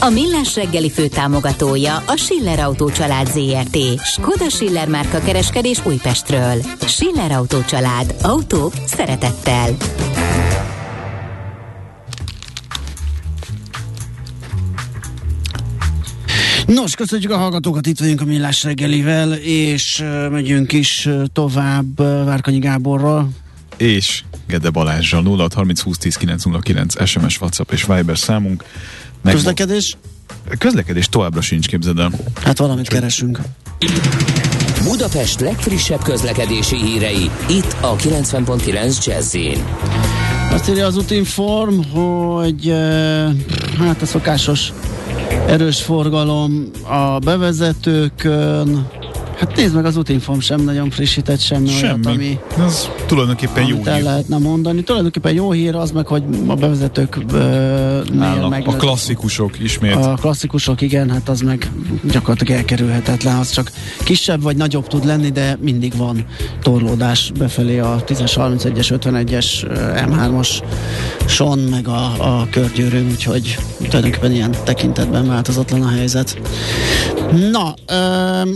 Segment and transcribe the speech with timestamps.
[0.00, 3.78] A Millás reggeli főtámogatója a Schiller Autó család ZRT.
[4.04, 6.62] Skoda Schiller márka kereskedés Újpestről.
[6.80, 8.14] Schiller Autó család.
[8.22, 9.76] Autók szeretettel.
[16.66, 23.28] Nos, köszönjük a hallgatókat, itt vagyunk a Millás reggelivel, és megyünk is tovább Várkanyi Gáborral.
[23.76, 28.64] És Gede Balázsral 0 30 20 10 909 SMS, WhatsApp és Viber számunk.
[29.28, 29.96] Meg Közlekedés?
[30.58, 32.10] Közlekedés továbbra sincs, képzeld el.
[32.44, 32.94] Hát valamit Csak...
[32.94, 33.40] keresünk.
[34.84, 39.36] Budapest legfrissebb közlekedési hírei, itt a 90.9 jazz
[40.50, 42.74] Azt írja az útinform, hogy
[43.78, 44.72] hát a szokásos
[45.46, 48.88] erős forgalom a bevezetőkön,
[49.38, 52.06] Hát nézd meg, az útinform sem nagyon frissített semmi, semmi.
[52.06, 52.38] olyat, ami...
[52.58, 54.02] Ez tulajdonképpen jó hír.
[54.02, 54.82] lehetne mondani.
[54.82, 57.18] Tulajdonképpen jó hír az meg, hogy a bevezetők
[58.48, 58.62] meg...
[58.66, 59.94] A klasszikusok ismét.
[59.94, 61.70] A klasszikusok, igen, hát az meg
[62.10, 63.36] gyakorlatilag elkerülhetetlen.
[63.36, 63.70] Az csak
[64.04, 66.24] kisebb vagy nagyobb tud lenni, de mindig van
[66.62, 69.46] torlódás befelé a 10-es, 31-es, 51-es
[70.06, 70.62] M3-as
[71.26, 72.04] son, meg a,
[72.40, 76.40] a körgyűrűn, úgyhogy tulajdonképpen ilyen tekintetben változatlan a helyzet.
[77.50, 77.74] Na,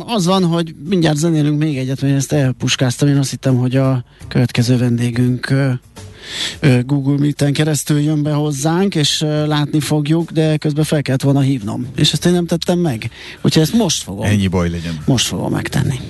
[0.06, 3.08] az van, hogy mindjárt zenélünk még egyet, mert ezt elpuskáztam.
[3.08, 5.54] Én azt hittem, hogy a következő vendégünk
[6.84, 11.86] Google Meet-en keresztül jön be hozzánk, és látni fogjuk, de közben fel kellett volna hívnom.
[11.96, 13.10] És ezt én nem tettem meg.
[13.40, 14.24] Úgyhogy ezt most fogom.
[14.24, 14.98] Ennyi baj legyen.
[15.06, 16.00] Most fogom megtenni.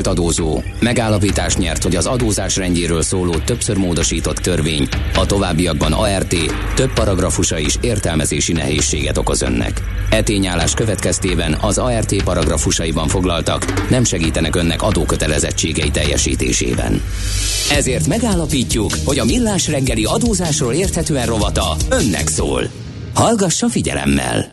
[0.00, 0.62] Tisztelt adózó!
[0.80, 6.34] Megállapítás nyert, hogy az adózás rendjéről szóló többször módosított törvény a továbbiakban ART
[6.74, 9.82] több paragrafusa is értelmezési nehézséget okoz önnek.
[10.10, 17.02] E tényállás következtében az ART paragrafusaiban foglaltak nem segítenek önnek adókötelezettségei teljesítésében.
[17.72, 22.70] Ezért megállapítjuk, hogy a Millás reggeli adózásról érthetően rovata önnek szól.
[23.14, 24.49] Hallgassa figyelemmel!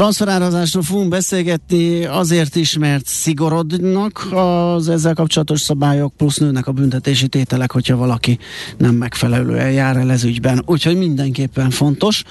[0.00, 7.28] Transferárazásról fogunk beszélgetni azért is, mert szigorodnak az ezzel kapcsolatos szabályok, plusz nőnek a büntetési
[7.28, 8.38] tételek, hogyha valaki
[8.78, 10.62] nem megfelelően jár el ez ügyben.
[10.66, 12.22] Úgyhogy mindenképpen fontos,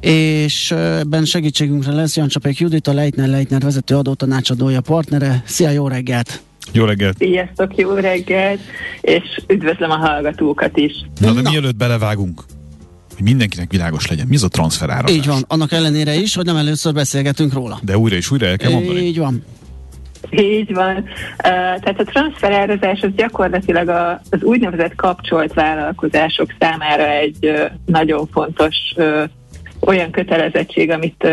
[0.00, 5.42] és ebben segítségünkre lesz Jancsapék Judit, a Leitner Leitner vezető adótanácsadója, partnere.
[5.46, 6.42] Szia, jó reggelt!
[6.72, 7.16] Jó reggelt!
[7.18, 8.60] Sziasztok, jó reggelt!
[9.00, 10.92] És üdvözlöm a hallgatókat is!
[11.20, 11.50] Na, de Na.
[11.50, 12.42] mielőtt belevágunk,
[13.16, 14.26] hogy mindenkinek világos legyen.
[14.26, 15.16] Mi az a transferárazás?
[15.16, 17.78] Így van, annak ellenére is, hogy nem először beszélgetünk róla.
[17.82, 19.00] De újra és újra el kell mondani.
[19.00, 19.44] Így van.
[20.30, 20.96] Így van.
[20.96, 21.04] Uh,
[21.38, 28.76] tehát a transferárazás az gyakorlatilag a, az úgynevezett kapcsolt vállalkozások számára egy uh, nagyon fontos
[28.96, 29.22] uh,
[29.86, 31.28] olyan kötelezettség, amit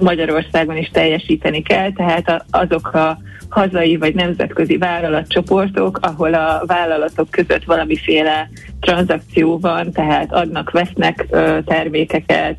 [0.00, 7.64] Magyarországon is teljesíteni kell, tehát azok a hazai vagy nemzetközi vállalatcsoportok, ahol a vállalatok között
[7.64, 8.50] valamiféle
[8.80, 11.26] tranzakció van, tehát adnak, vesznek
[11.64, 12.56] termékeket,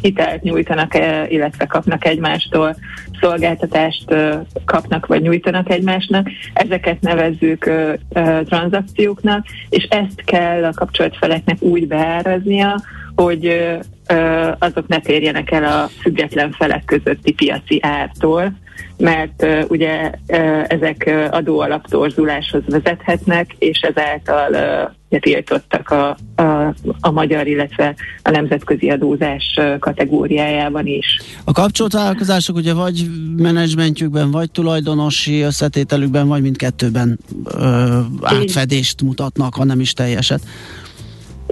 [0.00, 0.98] hitelt nyújtanak,
[1.28, 2.76] illetve kapnak egymástól,
[3.20, 4.14] szolgáltatást
[4.64, 6.28] kapnak vagy nyújtanak egymásnak.
[6.54, 7.70] Ezeket nevezzük
[8.44, 12.80] tranzakcióknak, és ezt kell a kapcsolatfeleknek úgy beáraznia,
[13.14, 13.76] hogy
[14.58, 18.52] azok ne térjenek el a független felek közötti piaci ártól,
[18.96, 20.10] mert ugye
[20.66, 30.86] ezek adóalaptorzuláshoz vezethetnek, és ezáltal tiltottak a, a, a magyar, illetve a nemzetközi adózás kategóriájában
[30.86, 31.06] is.
[31.44, 39.80] A kapcsolatvállalkozások ugye vagy menedzsmentjükben, vagy tulajdonosi összetételükben, vagy mindkettőben uh, átfedést mutatnak, ha nem
[39.80, 40.40] is teljeset.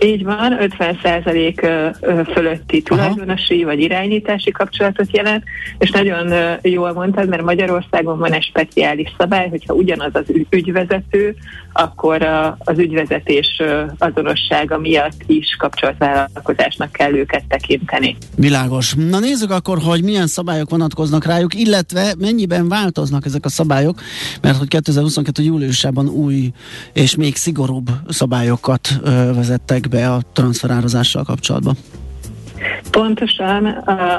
[0.04, 3.64] Így van, 50% fölötti tulajdonosi Aha.
[3.64, 5.44] vagy irányítási kapcsolatot jelent,
[5.78, 6.32] és nagyon
[6.62, 11.36] jól mondtad, mert Magyarországon van egy speciális szabály, hogyha ugyanaz az ügyvezető,
[11.72, 12.22] akkor
[12.58, 13.62] az ügyvezetés
[13.98, 18.16] azonossága miatt is kapcsolatvállalkozásnak kell őket tekinteni.
[18.36, 18.94] Világos.
[18.94, 24.00] Na nézzük akkor, hogy milyen szabályok vonatkoznak rájuk, illetve mennyiben változnak ezek a szabályok,
[24.40, 25.42] mert hogy 2022.
[25.42, 26.50] júliusában új
[26.92, 28.88] és még szigorúbb szabályokat
[29.34, 31.74] vezettek be a transferározással kapcsolatban?
[32.90, 33.66] Pontosan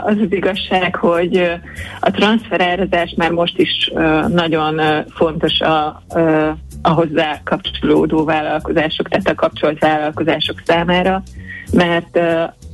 [0.05, 1.51] az az igazság, hogy
[1.99, 3.91] a transferárazás már most is
[4.27, 6.03] nagyon fontos a,
[6.81, 11.23] a hozzá kapcsolódó vállalkozások, tehát a kapcsolt vállalkozások számára,
[11.71, 12.19] mert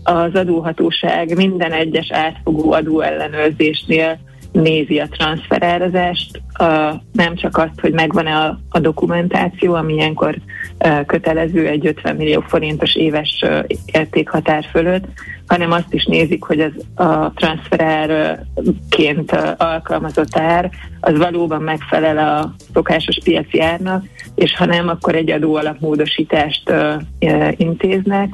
[0.04, 4.20] az adóhatóság minden egyes átfogó adóellenőrzésnél
[4.52, 6.42] nézi a transferárazást,
[7.12, 10.36] nem csak azt, hogy megvan-e a, a dokumentáció, ami ilyenkor
[11.06, 13.46] kötelező egy 50 millió forintos éves
[13.86, 15.06] értékhatár fölött,
[15.48, 16.72] hanem azt is nézik, hogy az
[17.06, 24.06] a transferárként alkalmazott ár az valóban megfelel a szokásos piaci árnak,
[24.36, 26.74] és ha nem, akkor egy adóalapmódosítást
[27.58, 28.30] intéznek.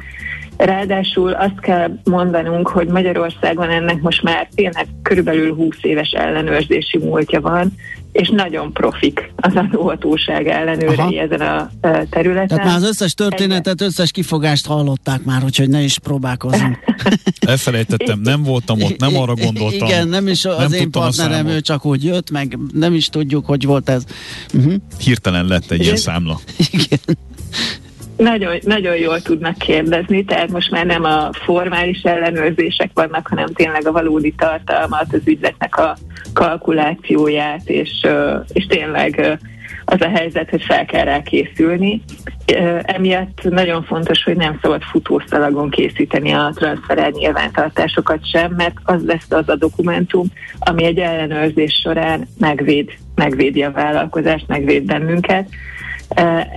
[0.58, 7.42] Ráadásul azt kell mondanunk, hogy Magyarországon ennek most már tényleg körülbelül 20 éves ellenőrzési múltja
[7.42, 7.74] van,
[8.16, 11.72] és nagyon profik az adóhatóság ellenőrei ezen a
[12.10, 12.48] területen.
[12.48, 16.80] Tehát már az összes történetet, összes kifogást hallották már, úgyhogy ne is próbálkozzunk.
[17.48, 19.88] Elfelejtettem, nem voltam ott, nem arra gondoltam.
[19.88, 23.46] Igen, nem is az nem én partnerem, ő csak úgy jött, meg nem is tudjuk,
[23.46, 24.04] hogy volt ez.
[24.54, 24.74] Uh-huh.
[25.00, 26.40] Hirtelen lett egy ilyen számla.
[26.72, 27.18] Igen.
[28.18, 33.88] Nagyon, nagyon jól tudnak kérdezni, tehát most már nem a formális ellenőrzések vannak, hanem tényleg
[33.88, 35.98] a valódi tartalmat, az ügyletnek a
[36.34, 38.08] kalkulációját, és,
[38.54, 39.40] és tényleg
[39.86, 42.02] az a helyzet, hogy fel kell rá készülni.
[42.82, 49.32] Emiatt nagyon fontos, hogy nem szabad futószalagon készíteni a transferel nyilvántartásokat sem, mert az lesz
[49.32, 50.28] az a dokumentum,
[50.60, 55.50] ami egy ellenőrzés során megvéd, megvédi a vállalkozást, megvéd bennünket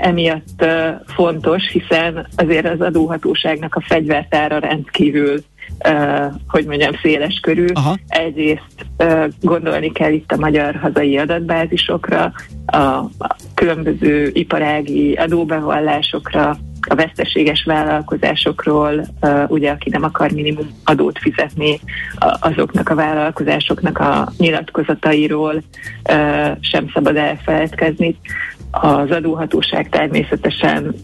[0.01, 0.65] emiatt
[1.07, 5.41] fontos, hiszen azért az adóhatóságnak a fegyvertára rendkívül
[6.49, 7.73] hogy mondjam, széles körül.
[7.73, 7.99] Aha.
[8.09, 8.87] Egyrészt
[9.41, 12.33] gondolni kell itt a magyar hazai adatbázisokra,
[12.67, 13.05] a
[13.55, 16.57] különböző iparági adóbevallásokra,
[16.89, 19.07] a veszteséges vállalkozásokról,
[19.47, 21.81] ugye aki nem akar minimum adót fizetni,
[22.41, 25.63] azoknak a vállalkozásoknak a nyilatkozatairól
[26.61, 28.19] sem szabad elfeledkezni.
[28.71, 30.95] Az adóhatóság természetesen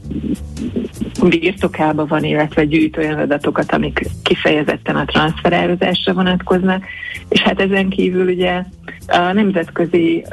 [1.28, 6.84] birtokában van, illetve gyűjt olyan adatokat, amik kifejezetten a transferározásra vonatkoznak,
[7.28, 8.62] és hát ezen kívül ugye
[9.06, 10.24] a nemzetközi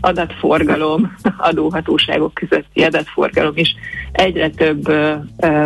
[0.00, 1.16] adatforgalom,
[1.50, 3.74] adóhatóságok közötti adatforgalom is
[4.12, 4.92] egyre több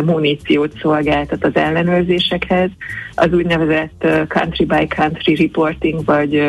[0.05, 2.69] muníciót szolgáltat az ellenőrzésekhez.
[3.15, 6.41] Az úgynevezett country by country reporting, vagy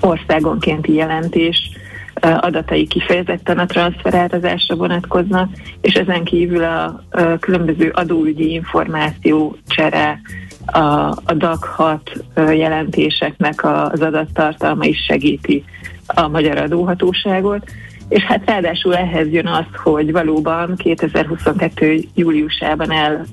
[0.00, 1.70] országonkénti jelentés
[2.14, 5.50] adatai kifejezetten a transferárazásra vonatkoznak,
[5.80, 7.04] és ezen kívül a,
[7.40, 10.20] különböző adóügyi információ csere,
[10.66, 10.78] a,
[11.24, 15.64] a DAC 6 jelentéseknek az adattartalma is segíti
[16.06, 17.70] a magyar adóhatóságot.
[18.10, 22.00] És hát ráadásul ehhez jön az, hogy valóban 2022.
[22.14, 23.26] júliusában el,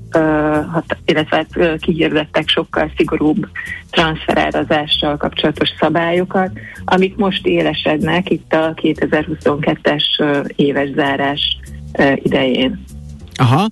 [1.06, 3.48] illetve hát kihirdettek sokkal szigorúbb
[3.90, 6.52] transferárazással kapcsolatos szabályokat,
[6.86, 10.04] amik most élesednek itt a 2022-es
[10.56, 11.58] éves zárás
[12.16, 12.84] idején.
[13.38, 13.70] Aha.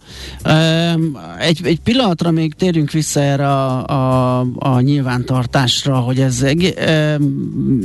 [1.40, 6.74] Egy, egy pillanatra még térjünk vissza erre a, a, a nyilvántartásra, hogy ez egé,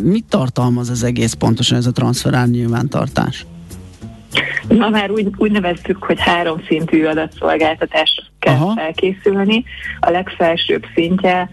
[0.02, 3.46] mit tartalmaz az egész pontosan ez a transferár nyilvántartás?
[4.68, 8.72] Ma már úgy, úgy nevezzük, hogy három szintű adatszolgáltatásra kell Aha.
[8.74, 9.64] felkészülni.
[10.00, 11.50] A legfelsőbb szintje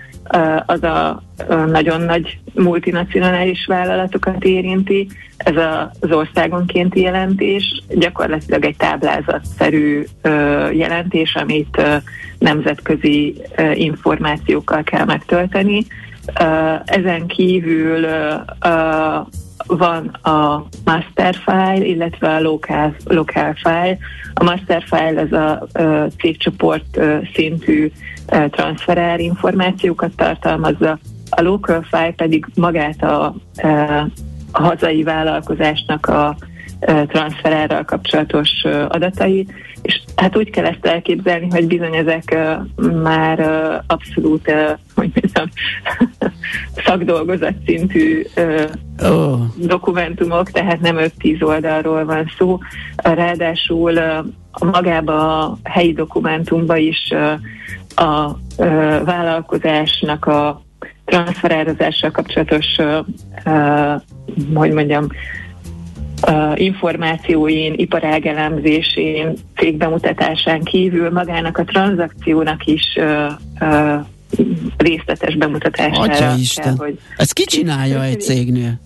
[0.65, 1.23] az a
[1.67, 5.07] nagyon nagy multinacionális vállalatokat érinti.
[5.37, 5.55] Ez
[5.99, 10.03] az országonkénti jelentés gyakorlatilag egy táblázatszerű
[10.71, 11.81] jelentés, amit
[12.39, 13.41] nemzetközi
[13.73, 15.85] információkkal kell megtölteni.
[16.85, 18.05] Ezen kívül
[19.67, 23.97] van a master file, illetve a local, local file.
[24.33, 25.67] A master file az a
[26.17, 26.99] cégcsoport
[27.33, 27.91] szintű
[28.49, 33.35] transferár információkat tartalmazza, a local file pedig magát a,
[34.51, 36.35] a hazai vállalkozásnak a
[37.07, 38.49] transferárral kapcsolatos
[38.87, 39.47] adatai,
[39.81, 42.37] és hát úgy kell ezt elképzelni, hogy bizony ezek
[43.01, 43.39] már
[43.87, 44.51] abszolút,
[44.95, 45.49] hogy mondjam,
[46.85, 48.25] szakdolgozat szintű
[48.99, 49.39] oh.
[49.57, 52.57] dokumentumok, tehát nem 5-10 oldalról van szó.
[52.95, 53.99] Ráadásul
[54.59, 57.13] magába a helyi dokumentumba is
[57.99, 58.37] a
[59.05, 60.61] vállalkozásnak a
[61.05, 62.65] transferározással kapcsolatos,
[64.53, 65.07] hogy mondjam,
[66.55, 72.99] információin, iparágelemzésén, cégbemutatásán kívül magának a tranzakciónak is
[74.77, 76.63] részletes bemutatására Atya Isten.
[76.63, 78.79] Kell, hogy Ezt ki csinálja egy cégnél?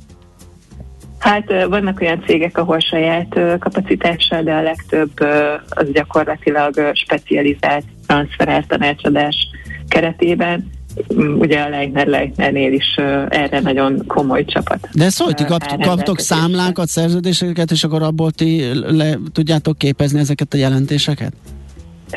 [1.18, 5.12] Hát vannak olyan cégek, ahol saját kapacitással, de a legtöbb
[5.70, 9.36] az gyakorlatilag specializált transferált tanácsadás
[9.88, 10.70] keretében
[11.16, 14.90] Mm, ugye a Leitner Leitnernél is uh, erre nagyon komoly csapat.
[14.94, 20.54] De szóval ti kap, kaptok számlákat, szerződéseket, és akkor abból ti le tudjátok képezni ezeket
[20.54, 21.34] a jelentéseket?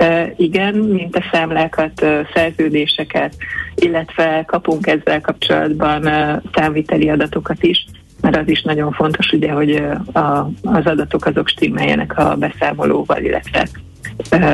[0.00, 3.36] Uh, igen, mint a számlákat, uh, szerződéseket,
[3.74, 7.86] illetve kapunk ezzel kapcsolatban uh, számviteli adatokat is,
[8.20, 9.82] mert az is nagyon fontos, ugye, hogy
[10.12, 13.68] a, az adatok azok stimmeljenek a beszámolóval, illetve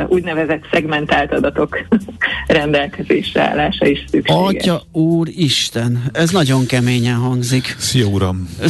[0.09, 1.79] úgynevezett szegmentált adatok
[2.47, 4.37] rendelkezésre állása is szükséges.
[4.37, 7.75] Atya úr Isten, ez nagyon keményen hangzik.
[7.79, 8.49] Szia uram!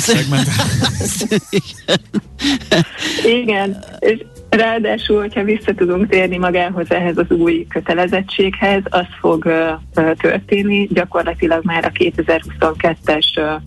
[3.42, 10.12] Igen, és Ráadásul, hogyha vissza tudunk térni magához ehhez az új kötelezettséghez, az fog uh,
[10.12, 13.58] történni gyakorlatilag már a 2022-es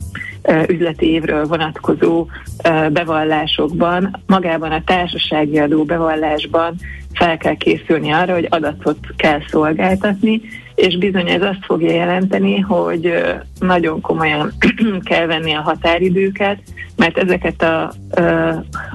[0.49, 6.75] uh, üzleti évről vonatkozó uh, bevallásokban, magában a társasági adó bevallásban
[7.13, 10.41] fel kell készülni arra, hogy adatot kell szolgáltatni,
[10.75, 13.13] és bizony ez azt fogja jelenteni, hogy
[13.59, 14.51] nagyon komolyan
[15.09, 16.59] kell venni a határidőket,
[16.95, 17.93] mert ezeket a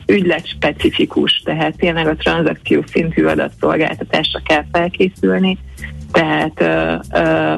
[0.06, 5.58] ügylet specifikus, tehát tényleg a tranzakció szintű adatszolgáltatásra kell felkészülni,
[6.12, 6.58] tehát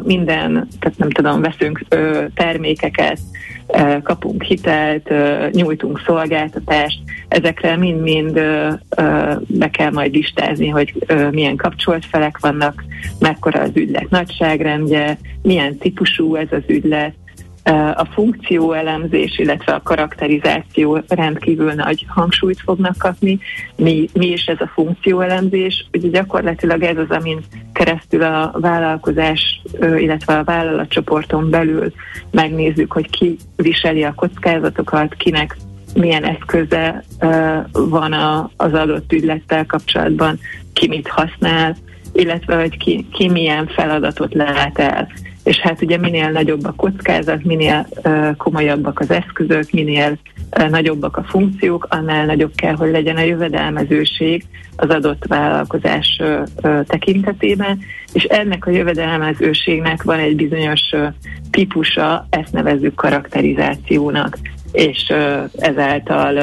[0.04, 1.84] minden, tehát nem tudom, veszünk
[2.34, 3.18] termékeket,
[4.02, 5.10] kapunk hitelt,
[5.52, 6.98] nyújtunk szolgáltatást,
[7.28, 8.32] ezekre mind-mind
[9.46, 10.94] be kell majd listázni, hogy
[11.30, 12.84] milyen kapcsolt felek vannak,
[13.18, 17.14] mekkora az ügylet nagyságrendje, milyen típusú ez az ügylet,
[17.94, 23.38] a funkcióelemzés, illetve a karakterizáció rendkívül nagy hangsúlyt fognak kapni.
[23.76, 25.86] Mi, mi is ez a funkcióelemzés?
[25.92, 27.38] Ugye gyakorlatilag ez az, amin
[27.72, 31.92] keresztül a vállalkozás, illetve a vállalatcsoporton belül
[32.30, 35.56] megnézzük, hogy ki viseli a kockázatokat, kinek
[35.94, 37.04] milyen eszköze
[37.72, 38.12] van
[38.56, 40.38] az adott ügylettel kapcsolatban,
[40.72, 41.76] ki mit használ,
[42.12, 45.08] illetve hogy ki, ki milyen feladatot lát el
[45.50, 47.88] és hát ugye minél nagyobb a kockázat, minél
[48.36, 50.18] komolyabbak az eszközök, minél
[50.68, 54.44] nagyobbak a funkciók, annál nagyobb kell, hogy legyen a jövedelmezőség
[54.76, 56.22] az adott vállalkozás
[56.86, 57.78] tekintetében,
[58.12, 60.80] és ennek a jövedelmezőségnek van egy bizonyos
[61.50, 64.38] típusa, ezt nevezzük karakterizációnak
[64.72, 65.12] és
[65.56, 66.34] ezáltal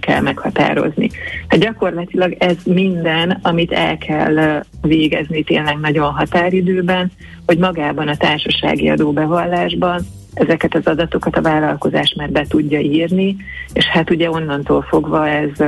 [0.00, 1.10] kell meghatározni.
[1.48, 7.10] Hát gyakorlatilag ez minden, amit el kell végezni tényleg nagyon határidőben,
[7.46, 10.00] hogy magában a társasági adóbevallásban
[10.34, 13.36] ezeket az adatokat a vállalkozás már be tudja írni,
[13.72, 15.60] és hát ugye onnantól fogva ez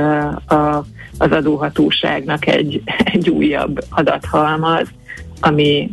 [0.47, 0.85] a,
[1.17, 2.81] az adóhatóságnak egy,
[3.13, 4.87] egy újabb adathalmaz,
[5.39, 5.89] ami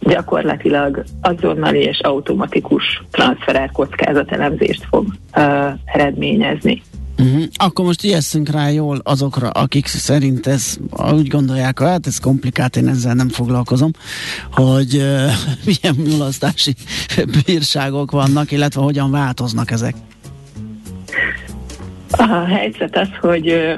[0.00, 5.44] gyakorlatilag azonnali és automatikus transferár kockázatelemzést fog uh,
[5.84, 6.82] eredményezni.
[7.18, 7.44] Uh-huh.
[7.54, 10.76] Akkor most ijesszünk rá jól azokra, akik szerint ez
[11.12, 13.90] úgy gondolják, hát ez komplikált, én ezzel nem foglalkozom,
[14.50, 15.30] hogy uh,
[15.66, 16.74] milyen mulasztási
[17.44, 19.94] bírságok vannak, illetve hogyan változnak ezek.
[22.16, 23.76] A helyzet az, hogy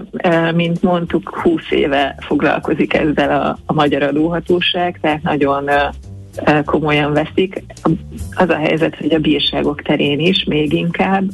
[0.54, 5.70] mint mondtuk, 20 éve foglalkozik ezzel a, a magyar adóhatóság, tehát nagyon
[6.64, 7.62] komolyan veszik.
[8.34, 11.24] Az a helyzet, hogy a bírságok terén is még inkább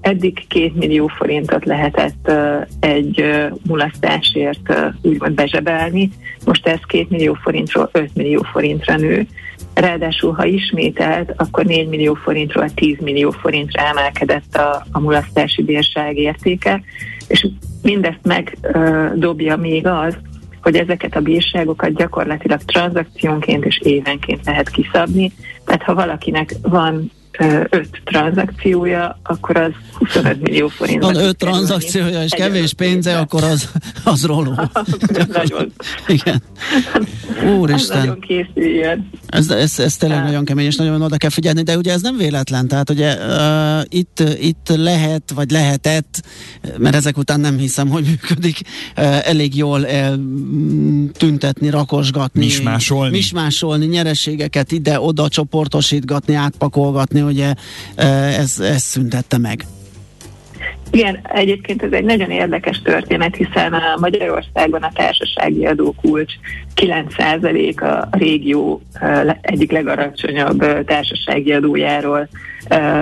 [0.00, 2.32] eddig két millió forintot lehetett
[2.80, 3.24] egy
[3.66, 6.10] mulasztásért úgymond bezsebelni,
[6.44, 9.26] most ez két millió forintról 5 millió forintra nő.
[9.74, 16.16] Ráadásul, ha ismételt, akkor 4 millió forintról 10 millió forintra emelkedett a, a mulasztási bírság
[16.16, 16.82] értéke,
[17.28, 17.46] és
[17.82, 20.16] mindezt megdobja még az,
[20.62, 25.32] hogy ezeket a bírságokat gyakorlatilag tranzakciónként és évenként lehet kiszabni.
[25.64, 27.10] Tehát ha valakinek van
[27.68, 31.02] öt tranzakciója, akkor az 25 millió forint.
[31.02, 33.70] Van öt tranzakciója és kevés pénze, akkor az,
[34.04, 34.54] az roló.
[35.32, 35.72] nagyon.
[36.06, 36.42] Igen.
[37.58, 37.98] Úristen.
[37.98, 39.10] nagyon készüljön.
[39.32, 40.26] Ez, ez, ez tényleg hát.
[40.26, 43.84] nagyon kemény, és nagyon oda kell figyelni, de ugye ez nem véletlen, tehát ugye uh,
[43.88, 46.22] itt, itt lehet, vagy lehetett,
[46.78, 48.60] mert ezek után nem hiszem, hogy működik,
[48.96, 50.14] uh, elég jól uh,
[51.12, 57.54] tüntetni, rakosgatni, mismásolni, mismásolni nyereségeket ide-oda csoportosítgatni, átpakolgatni, ugye
[57.94, 59.66] ez, ez szüntette meg.
[60.92, 66.32] Igen, egyébként ez egy nagyon érdekes történet, hiszen a Magyarországon a társasági adókulcs
[66.76, 68.82] 9% a régió
[69.40, 72.28] egyik legaracsonyabb társasági adójáról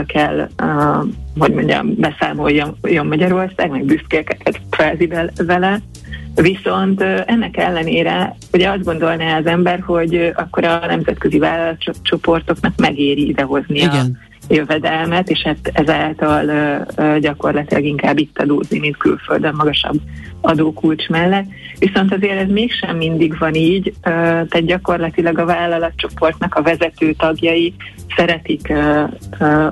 [0.06, 0.48] kell,
[1.38, 5.12] hogy mondjam, beszámoljon Magyarország, meg büszkélkedett kvázi
[5.46, 5.80] vele.
[6.34, 13.78] Viszont ennek ellenére ugye azt gondolná az ember, hogy akkor a nemzetközi vállalatcsoportoknak megéri idehozni
[13.78, 13.90] Igen.
[13.90, 16.46] a jövedelmet, és hát ezáltal
[17.18, 20.00] gyakorlatilag inkább itt adózni, mint külföldön magasabb
[20.40, 21.46] adókulcs mellett.
[21.78, 27.74] Viszont azért ez mégsem mindig van így, tehát gyakorlatilag a vállalatcsoportnak a vezető tagjai
[28.16, 28.72] szeretik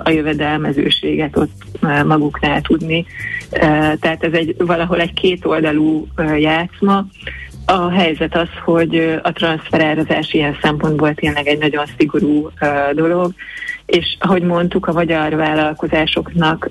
[0.05, 3.07] a jövedelmezőséget ott maguknál tudni.
[4.01, 6.07] Tehát ez egy valahol egy kétoldalú
[6.39, 7.07] játszma.
[7.67, 12.51] A helyzet az, hogy a transferározás ilyen szempontból tényleg egy nagyon szigorú
[12.93, 13.33] dolog,
[13.89, 16.71] és ahogy mondtuk, a magyar vállalkozásoknak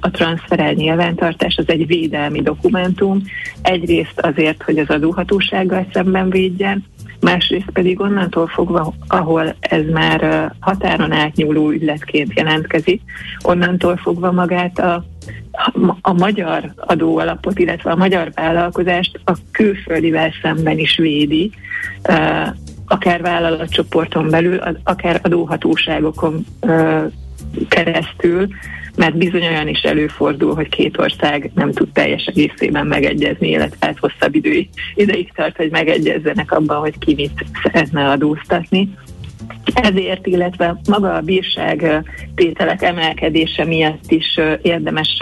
[0.00, 3.22] a transferel nyilvántartás az egy védelmi dokumentum,
[3.62, 6.84] egyrészt azért, hogy az adóhatósággal szemben védjen,
[7.20, 13.02] másrészt pedig onnantól fogva, ahol ez már határon átnyúló ügyletként jelentkezik,
[13.42, 15.04] onnantól fogva magát a,
[16.00, 21.52] a magyar adóalapot, illetve a magyar vállalkozást a külföldivel szemben is védi,
[22.86, 26.44] akár vállalatcsoporton belül, akár adóhatóságokon
[27.68, 28.48] keresztül,
[28.96, 33.98] mert bizony olyan is előfordul, hogy két ország nem tud teljes egészében megegyezni, illetve hát
[33.98, 38.94] hosszabb idő, ideig tart, hogy megegyezzenek abban, hogy ki mit szeretne adóztatni.
[39.74, 42.04] Ezért, illetve maga a bírság
[42.34, 45.18] tételek emelkedése miatt is érdemes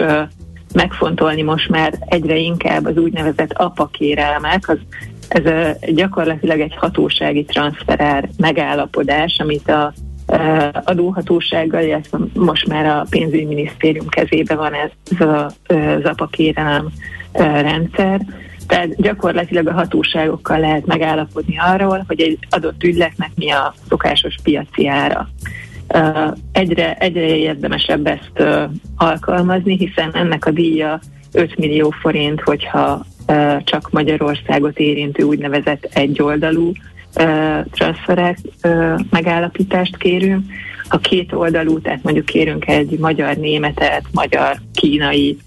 [0.73, 4.77] megfontolni most már egyre inkább az úgynevezett apakérelmek, az
[5.33, 9.93] ez gyakorlatilag egy hatósági transferár megállapodás, amit a
[10.83, 15.51] adóhatósággal, illetve most már a pénzügyminisztérium kezébe van ez, ez a
[16.01, 16.87] zapakérelem
[17.33, 18.21] rendszer.
[18.67, 24.87] Tehát gyakorlatilag a hatóságokkal lehet megállapodni arról, hogy egy adott ügyletnek mi a szokásos piaci
[24.87, 25.29] ára.
[26.51, 28.43] Egyre, egyre érdemesebb ezt
[28.97, 30.99] alkalmazni, hiszen ennek a díja
[31.31, 33.05] 5 millió forint, hogyha
[33.63, 36.71] csak Magyarországot érintő úgynevezett egyoldalú
[37.71, 38.37] transferek
[39.09, 40.45] megállapítást kérünk.
[40.89, 45.37] A két oldalú, tehát mondjuk kérünk egy magyar-németet, magyar-kínai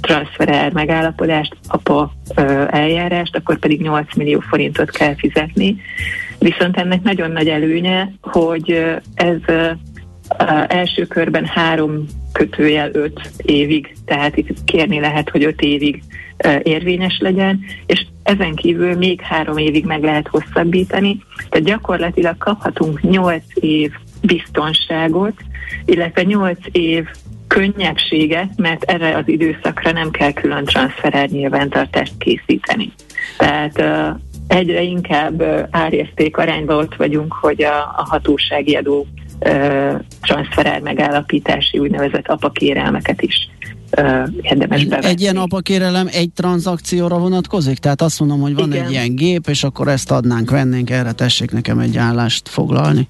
[0.00, 2.12] transferer megállapodást, apa
[2.70, 5.76] eljárást, akkor pedig 8 millió forintot kell fizetni.
[6.38, 9.36] Viszont ennek nagyon nagy előnye, hogy ez
[10.66, 16.02] első körben három kötőjel öt évig, tehát itt kérni lehet, hogy öt évig
[16.62, 23.44] érvényes legyen, és ezen kívül még három évig meg lehet hosszabbítani, tehát gyakorlatilag kaphatunk nyolc
[23.54, 23.90] év
[24.22, 25.34] biztonságot,
[25.84, 27.06] illetve nyolc év
[27.46, 32.92] könnyebbséget, mert erre az időszakra nem kell külön transferár nyilvántartást készíteni.
[33.38, 33.82] Tehát
[34.46, 39.06] egyre inkább árérték arányban ott vagyunk, hogy a, a hatósági adó
[40.20, 43.48] transferár megállapítási úgynevezett apakérelmeket is
[44.42, 45.08] érdemes bevetni.
[45.08, 47.78] Egy ilyen apakérelem egy tranzakcióra vonatkozik?
[47.78, 48.84] Tehát azt mondom, hogy van Igen.
[48.84, 53.08] egy ilyen gép, és akkor ezt adnánk, vennénk, erre tessék nekem egy állást foglalni.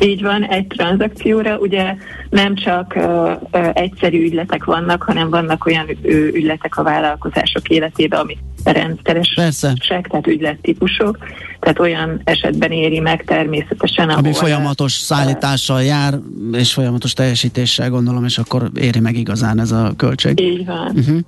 [0.00, 1.94] Így van, egy tranzakcióra, ugye
[2.30, 3.04] nem csak uh,
[3.52, 10.26] uh, egyszerű ügyletek vannak, hanem vannak olyan uh, ügyletek a vállalkozások életében, ami rendszeresek, tehát
[10.26, 11.18] ügylettípusok.
[11.60, 14.08] Tehát olyan esetben éri meg természetesen.
[14.08, 16.18] Ami folyamatos szállítással jár,
[16.52, 20.40] és folyamatos teljesítéssel gondolom, és akkor éri meg igazán ez a költség.
[20.40, 20.92] Így van.
[20.96, 21.18] Uh-huh.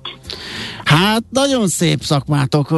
[0.83, 2.69] Hát nagyon szép szakmátok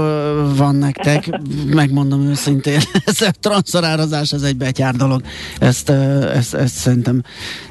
[0.56, 1.40] van nektek,
[1.82, 2.80] megmondom őszintén.
[3.06, 5.22] Ez a transzorározás, ez egy betyár dolog.
[5.60, 7.22] Ezt, ezt, ezt szerintem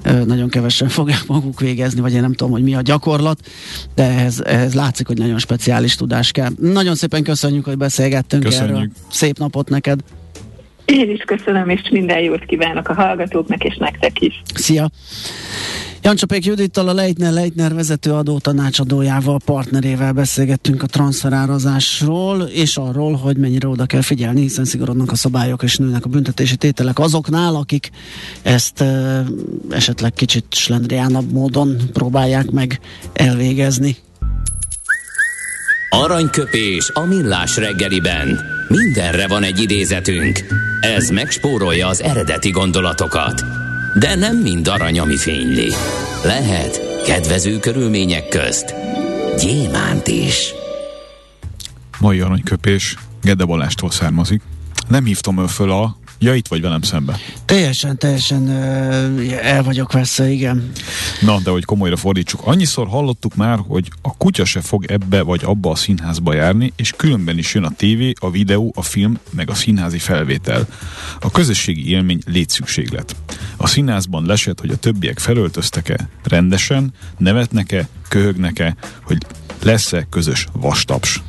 [0.03, 3.39] nagyon kevesen fogják maguk végezni, vagy én nem tudom, hogy mi a gyakorlat,
[3.95, 6.51] de ez, ez látszik, hogy nagyon speciális tudás kell.
[6.61, 8.77] Nagyon szépen köszönjük, hogy beszélgettünk Köszönjük.
[8.77, 8.89] erről.
[9.11, 10.01] Szép napot neked!
[10.85, 14.43] Én is köszönöm, és minden jót kívánok a hallgatóknak, és nektek is.
[14.55, 14.91] Szia!
[16.03, 23.37] Jancsapék Judittal, a Leitner Leitner vezető adó tanácsadójával, partnerével beszélgettünk a transferározásról, és arról, hogy
[23.37, 27.91] mennyire oda kell figyelni, hiszen szigorodnak a szabályok és nőnek a büntetési tételek azoknál, akik
[28.43, 29.25] ezt e,
[29.71, 32.81] esetleg kicsit slendriánabb módon próbálják meg
[33.13, 33.97] elvégezni.
[35.95, 38.41] Aranyköpés a millás reggeliben.
[38.69, 40.39] Mindenre van egy idézetünk.
[40.81, 43.45] Ez megspórolja az eredeti gondolatokat.
[43.99, 45.73] De nem mind arany, ami fényli.
[46.25, 48.75] Lehet kedvező körülmények közt
[49.39, 50.53] gyémánt is.
[52.01, 54.43] Mai aranyköpés Gede Balástól származik.
[54.89, 57.19] Nem hívtam ő föl a Ja, itt vagy velem szembe.
[57.45, 58.49] Teljesen, teljesen
[59.43, 60.73] el vagyok veszve, igen.
[61.21, 62.41] Na, de hogy komolyra fordítsuk.
[62.45, 66.93] Annyiszor hallottuk már, hogy a kutya se fog ebbe vagy abba a színházba járni, és
[66.97, 70.69] különben is jön a tévé, a videó, a film, meg a színházi felvétel.
[71.21, 73.17] A közösségi élmény létszükséglet.
[73.57, 79.19] A színházban lesett, hogy a többiek felöltöztek-e rendesen, nevetnek-e, köhögnek-e, hogy
[79.63, 81.23] lesz-e közös vastaps.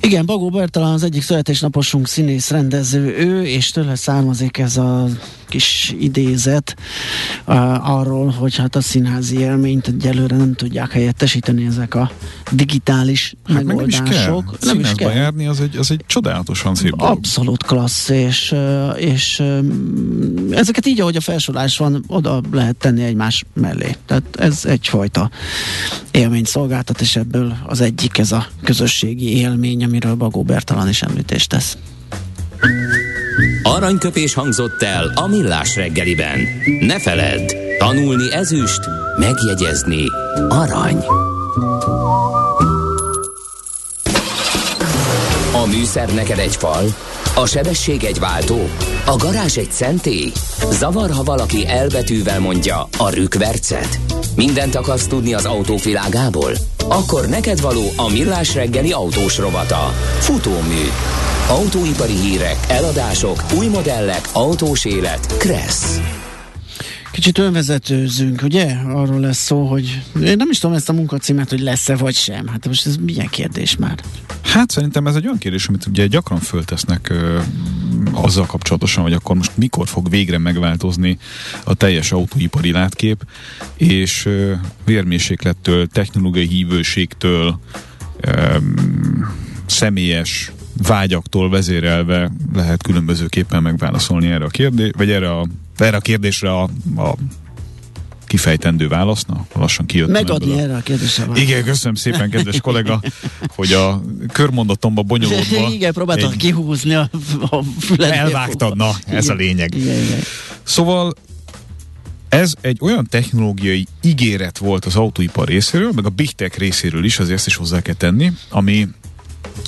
[0.00, 5.06] Igen, Bagó Bertalan az egyik születésnaposunk színész rendező, ő, és tőle származik ez a
[5.54, 6.76] kis idézet
[7.46, 12.10] uh, arról, hogy hát a színházi élményt egyelőre nem tudják helyettesíteni ezek a
[12.50, 14.04] digitális hát megoldások.
[14.04, 14.16] Nem is
[14.56, 14.72] kell.
[14.72, 15.10] Nem is kell.
[15.10, 17.16] járni, az egy, az egy csodálatosan szép dolog.
[17.16, 18.54] Abszolút klassz, és,
[18.96, 19.42] és
[20.50, 23.96] ezeket így, ahogy a felsorolás van, oda lehet tenni egymás mellé.
[24.06, 25.30] Tehát ez egyfajta
[26.10, 31.48] élményt szolgáltat, és ebből az egyik ez a közösségi élmény, amiről Bagó Bertalan is említést
[31.48, 31.76] tesz.
[33.74, 36.40] Aranyköpés hangzott el a millás reggeliben.
[36.80, 38.80] Ne feledd, tanulni ezüst,
[39.18, 40.04] megjegyezni
[40.48, 41.04] arany.
[45.52, 46.84] A műszer neked egy fal,
[47.34, 48.68] a sebesség egy váltó,
[49.06, 50.32] a garázs egy szentély.
[50.70, 53.98] Zavar, ha valaki elbetűvel mondja a rükvercet.
[54.36, 56.52] Mindent akarsz tudni az autók világából?
[56.88, 59.92] Akkor neked való a millás reggeli autós rovata.
[60.18, 60.88] Futómű
[61.48, 65.36] Autóipari hírek, eladások, új modellek, autós élet.
[65.36, 66.00] Kressz.
[67.14, 68.76] Kicsit önvezetőzünk, ugye?
[68.86, 72.46] Arról lesz szó, hogy én nem is tudom ezt a munkacímet, hogy lesz-e vagy sem.
[72.46, 73.98] Hát most ez milyen kérdés már?
[74.42, 77.40] Hát szerintem ez egy olyan kérdés, amit ugye gyakran föltesznek ö,
[78.12, 81.18] azzal kapcsolatosan, hogy akkor most mikor fog végre megváltozni
[81.64, 83.26] a teljes autóipari látkép,
[83.76, 84.52] és ö,
[84.84, 87.58] vérmérséklettől, technológiai hívőségtől,
[88.20, 88.56] ö,
[89.66, 95.46] személyes vágyaktól vezérelve lehet különbözőképpen megválaszolni erre a kérdés, vagy erre a,
[95.76, 96.62] erre a kérdésre a,
[96.96, 97.14] a
[98.26, 99.26] kifejtendő választ.
[99.26, 100.08] Na, lassan kijött.
[100.08, 101.42] Megadni erre a kérdésre választ.
[101.42, 103.00] Igen, köszönöm szépen, kedves kollega,
[103.48, 105.70] hogy a körmondatomba bonyolódva...
[105.74, 106.36] Igen, próbáltam egy...
[106.36, 107.10] kihúzni a,
[107.50, 107.64] a
[107.98, 109.74] Elvágtad, na, ez igen, a lényeg.
[109.74, 110.20] Igen, igen.
[110.62, 111.14] Szóval
[112.28, 117.18] ez egy olyan technológiai ígéret volt az autóipar részéről, meg a Big Tech részéről is,
[117.18, 118.88] azért ezt is hozzá kell tenni, ami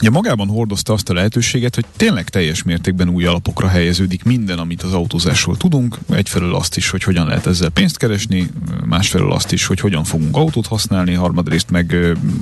[0.00, 4.82] Ja, magában hordozta azt a lehetőséget, hogy tényleg teljes mértékben új alapokra helyeződik minden, amit
[4.82, 5.98] az autózásról tudunk.
[6.10, 8.50] Egyfelől azt is, hogy hogyan lehet ezzel pénzt keresni,
[8.84, 11.96] másfelől azt is, hogy hogyan fogunk autót használni, harmadrészt meg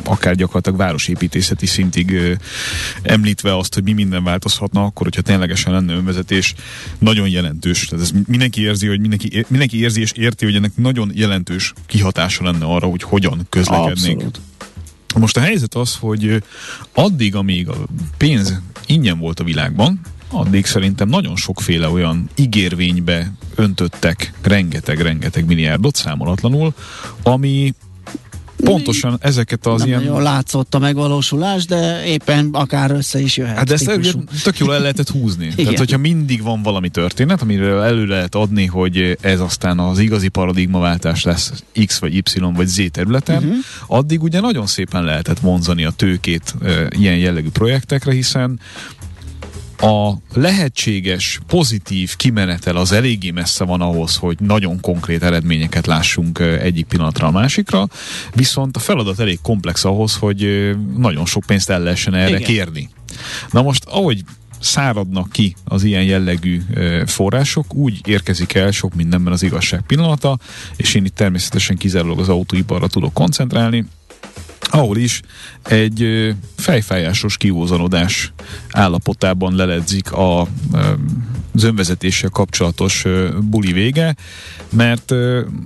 [0.05, 2.39] akár gyakorlatilag városépítészeti szintig
[3.03, 6.55] említve azt, hogy mi minden változhatna akkor, hogyha ténylegesen lenne önvezetés,
[6.99, 7.87] nagyon jelentős.
[7.87, 12.45] Tehát ez mindenki érzi, hogy mindenki, mindenki érzi és érti, hogy ennek nagyon jelentős kihatása
[12.45, 14.21] lenne arra, hogy hogyan közlekednénk.
[14.21, 14.41] Abszolút.
[15.19, 16.43] Most a helyzet az, hogy
[16.95, 17.77] addig, amíg a
[18.17, 20.01] pénz ingyen volt a világban,
[20.31, 26.75] addig szerintem nagyon sokféle olyan ígérvénybe öntöttek rengeteg-rengeteg milliárdot számolatlanul,
[27.23, 27.75] ami
[28.57, 30.03] pontosan ezeket az nem ilyen...
[30.03, 33.57] Nagyon látszott a megvalósulás, de éppen akár össze is jöhet.
[33.57, 34.25] Hát ezt típusú.
[34.43, 35.45] tök jól el lehetett húzni.
[35.53, 35.57] Igen.
[35.57, 40.29] Tehát, hogyha mindig van valami történet, amiről elő lehet adni, hogy ez aztán az igazi
[40.29, 41.53] paradigmaváltás lesz
[41.87, 42.23] X vagy Y
[42.55, 43.57] vagy Z területen, uh-huh.
[43.87, 48.61] addig ugye nagyon szépen lehetett vonzani a tőkét e, ilyen jellegű projektekre, hiszen
[49.85, 56.87] a lehetséges pozitív kimenetel az eléggé messze van ahhoz, hogy nagyon konkrét eredményeket lássunk egyik
[56.87, 57.89] pillanatra a másikra,
[58.35, 62.43] viszont a feladat elég komplex ahhoz, hogy nagyon sok pénzt el lehessen erre Igen.
[62.43, 62.89] kérni.
[63.51, 64.25] Na most, ahogy
[64.61, 66.63] száradnak ki az ilyen jellegű
[67.07, 70.39] források, úgy érkezik el sok mindenben az igazság pillanata,
[70.77, 73.85] és én itt természetesen kizárólag az autóiparra tudok koncentrálni,
[74.71, 75.21] ahol is
[75.63, 78.33] egy fejfájásos kihúzanodás
[78.71, 80.41] állapotában leledzik a,
[81.55, 83.05] az önvezetéssel kapcsolatos
[83.41, 84.17] buli vége,
[84.71, 85.13] mert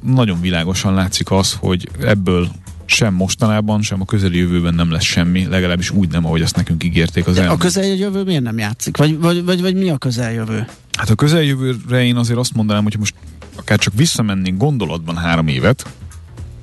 [0.04, 2.48] nagyon világosan látszik az, hogy ebből
[2.90, 7.26] sem mostanában, sem a közeljövőben nem lesz semmi, legalábbis úgy nem, ahogy azt nekünk ígérték
[7.26, 7.60] az elmúlt.
[7.60, 8.96] A közeljövő miért nem játszik?
[8.96, 10.66] Vagy, vagy, vagy, vagy mi a közeljövő?
[10.98, 13.14] Hát a közeljövőre én azért azt mondanám, hogy most
[13.56, 15.86] akár csak visszamennénk gondolatban három évet,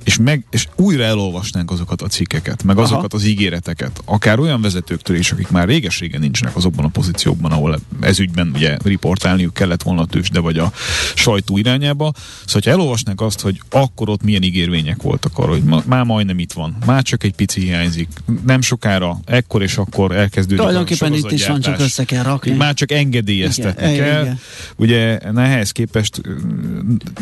[0.06, 2.84] és, meg, és újra elolvasnánk azokat a cikkeket, meg Aha.
[2.84, 7.78] azokat az ígéreteket, akár olyan vezetőktől is, akik már réges-régen nincsenek azokban a pozíciókban, ahol
[8.00, 10.72] ez ügyben ugye riportálniuk kellett volna a tős, de vagy a
[11.14, 12.12] sajtó irányába.
[12.44, 16.38] Szóval, ha elolvasnánk azt, hogy akkor ott milyen ígérvények voltak arra, hogy ma, már majdnem
[16.38, 18.08] itt van, már csak egy pici hiányzik,
[18.46, 22.52] nem sokára, ekkor és akkor elkezdődik Tulajdonképpen itt is van, csak össze kell rakni.
[22.52, 24.22] Már csak engedélyeztetni igen, kell.
[24.22, 24.38] Igen.
[24.76, 26.20] Ugye nehez képest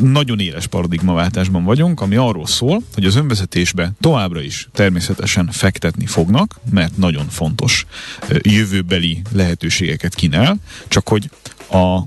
[0.01, 6.07] nagyon éles paradigmaváltásban vagyunk, ami arról szól, arról, hogy az önvezetésbe továbbra is természetesen fektetni
[6.07, 7.87] fognak, mert nagyon fontos
[8.29, 10.57] jövőbeli lehetőségeket kínál,
[10.89, 11.31] csak hogy
[11.71, 12.01] a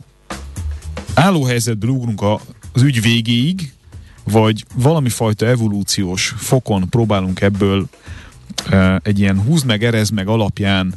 [1.14, 2.22] állóhelyzetből ugrunk
[2.74, 3.72] az ügy végéig,
[4.24, 7.88] vagy valami fajta evolúciós fokon próbálunk ebből
[9.02, 10.94] egy ilyen húz meg, erez meg alapján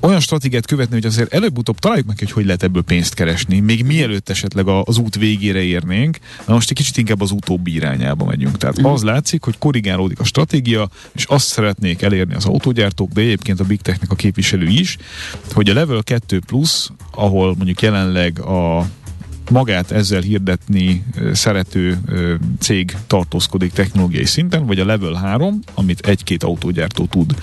[0.00, 3.84] olyan stratégiát követni, hogy azért előbb-utóbb találjuk meg, hogy hogy lehet ebből pénzt keresni, még
[3.84, 8.56] mielőtt esetleg az út végére érnénk, na most egy kicsit inkább az utóbbi irányába megyünk.
[8.56, 8.84] Tehát mm.
[8.84, 13.64] az látszik, hogy korrigálódik a stratégia, és azt szeretnék elérni az autógyártók, de egyébként a
[13.64, 14.96] Big Technika képviselő is,
[15.52, 18.86] hogy a Level 2 Plus, ahol mondjuk jelenleg a
[19.50, 21.98] magát ezzel hirdetni szerető
[22.58, 27.34] cég tartózkodik technológiai szinten, vagy a Level 3, amit egy-két autógyártó tud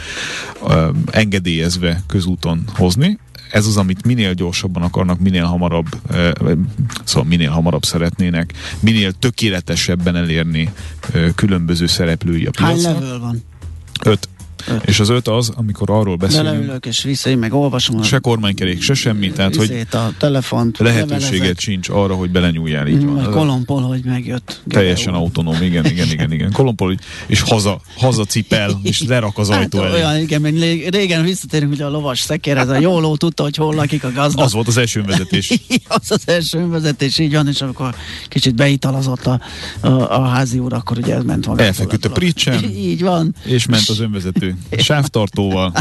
[1.11, 3.19] engedélyezve közúton hozni,
[3.51, 5.87] ez az, amit minél gyorsabban akarnak, minél hamarabb,
[7.03, 10.73] szóval minél hamarabb szeretnének, minél tökéletesebben elérni
[11.35, 12.93] különböző szereplői a piacnak.
[12.93, 13.43] Hány level van?
[14.03, 14.29] Öt.
[14.85, 16.49] És az öt az, amikor arról beszélünk.
[16.49, 18.03] Beleülök és vissza, én meg olvasom.
[18.03, 23.27] Se kormánykerék, se semmi, tehát hogy a telefont, lehetőséget sincs arra, hogy belenyúljál, így van.
[23.27, 24.61] Mm, Kolompol, hogy megjött.
[24.67, 26.51] Teljesen autonóm, igen, igen, igen, igen.
[26.51, 26.97] Kolompol,
[27.27, 29.93] és haza, haza cipel, és lerak az hát, ajtó elé.
[29.93, 30.55] Olyan, igen, mert
[30.89, 34.11] régen visszatérünk ugye a lovas szekér, ez a jó ló tudta, hogy hol lakik a
[34.11, 34.43] gazda.
[34.43, 35.53] Az volt az első önvezetés.
[35.87, 37.95] az az első önvezetés, így van, és amikor
[38.27, 39.41] kicsit beitalazott a,
[39.79, 41.65] a, a házi úr, akkor ugye ez ment magától.
[41.65, 42.63] Elfeküdt a pricsen.
[42.91, 43.35] Így van.
[43.43, 45.73] És ment az önvezető sávtartóval,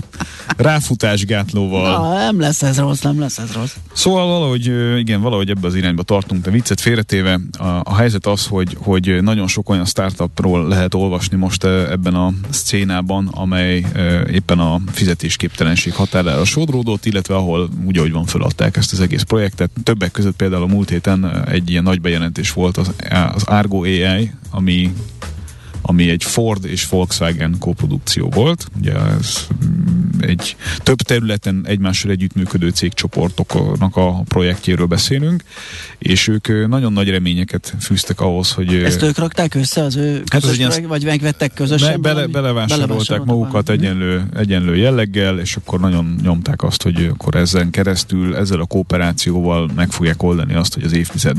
[0.57, 1.99] ráfutásgátlóval.
[1.99, 3.75] Na, nem lesz ez rossz, nem lesz ez rossz.
[3.93, 8.47] Szóval valahogy, igen, valahogy ebbe az irányba tartunk, de viccet félretéve, a, a helyzet az,
[8.47, 13.87] hogy, hogy nagyon sok olyan startupról lehet olvasni most ebben a szcénában, amely
[14.31, 19.71] éppen a fizetésképtelenség határára sodródott, illetve ahol úgy, ahogy van, feladták ezt az egész projektet.
[19.83, 22.91] Többek között például a múlt héten egy ilyen nagy bejelentés volt az,
[23.35, 24.93] az Argo AI, ami
[25.83, 28.67] ami egy Ford és Volkswagen koprodukció volt.
[28.79, 29.47] Ugye ez
[30.21, 35.43] egy több területen egymással együttműködő cégcsoportoknak a projektjéről beszélünk,
[35.99, 38.75] és ők nagyon nagy reményeket fűztek ahhoz, hogy...
[38.75, 42.01] Ezt ők rakták össze az ő hát az projekt, vagy megvettek közösen?
[42.01, 47.71] Be, bele, belevásárolták magukat egyenlő, egyenlő jelleggel, és akkor nagyon nyomták azt, hogy akkor ezen
[47.71, 51.37] keresztül, ezzel a kooperációval meg fogják oldani azt, hogy az évtized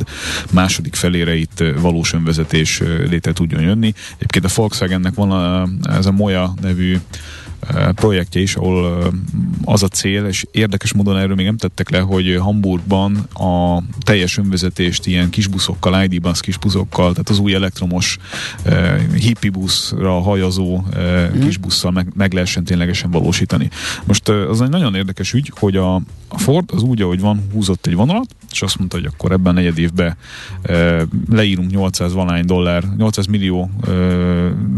[0.51, 3.93] második felére itt valós önvezetés létre tudjon jönni.
[4.31, 5.67] Egyébként a Volkswagennek van a,
[5.97, 6.97] ez a Moya nevű
[7.95, 9.11] projektje is, ahol
[9.63, 14.37] az a cél, és érdekes módon erről még nem tettek le, hogy Hamburgban a teljes
[14.37, 18.17] önvezetést ilyen kisbuszokkal, ID-bus kisbuszokkal, tehát az új elektromos
[18.65, 21.41] uh, hippibuszra hajazó mm.
[21.41, 23.69] kisbusszal meg, meg lehessen ténylegesen valósítani.
[24.03, 27.95] Most az egy nagyon érdekes ügy, hogy a, Ford az úgy, ahogy van, húzott egy
[27.95, 30.15] vonalat, és azt mondta, hogy akkor ebben a negyed évben
[31.29, 33.69] leírunk 800 valány dollár, 800 millió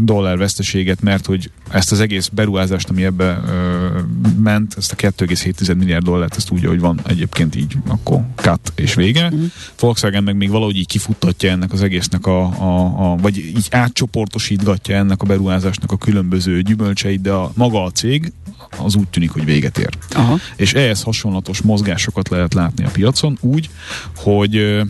[0.00, 3.98] dollár veszteséget, mert hogy ezt az egész beruházást beruházást, ami ebbe ö,
[4.42, 8.94] ment, ezt a 2,7 milliárd dollárt, ezt úgy, hogy van egyébként így, akkor cut és
[8.94, 9.24] vége.
[9.24, 9.44] Uh-huh.
[9.78, 14.96] Volkswagen meg még valahogy így kifuttatja ennek az egésznek a, a, a vagy így átcsoportosítgatja
[14.96, 18.32] ennek a beruházásnak a különböző gyümölcseit, de a, maga a cég
[18.78, 19.98] az úgy tűnik, hogy véget ér.
[20.10, 20.38] Aha.
[20.56, 23.70] És ehhez hasonlatos mozgásokat lehet látni a piacon úgy,
[24.16, 24.82] hogy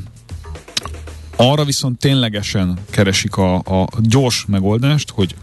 [1.37, 5.35] arra viszont ténylegesen keresik a, a gyors megoldást, hogy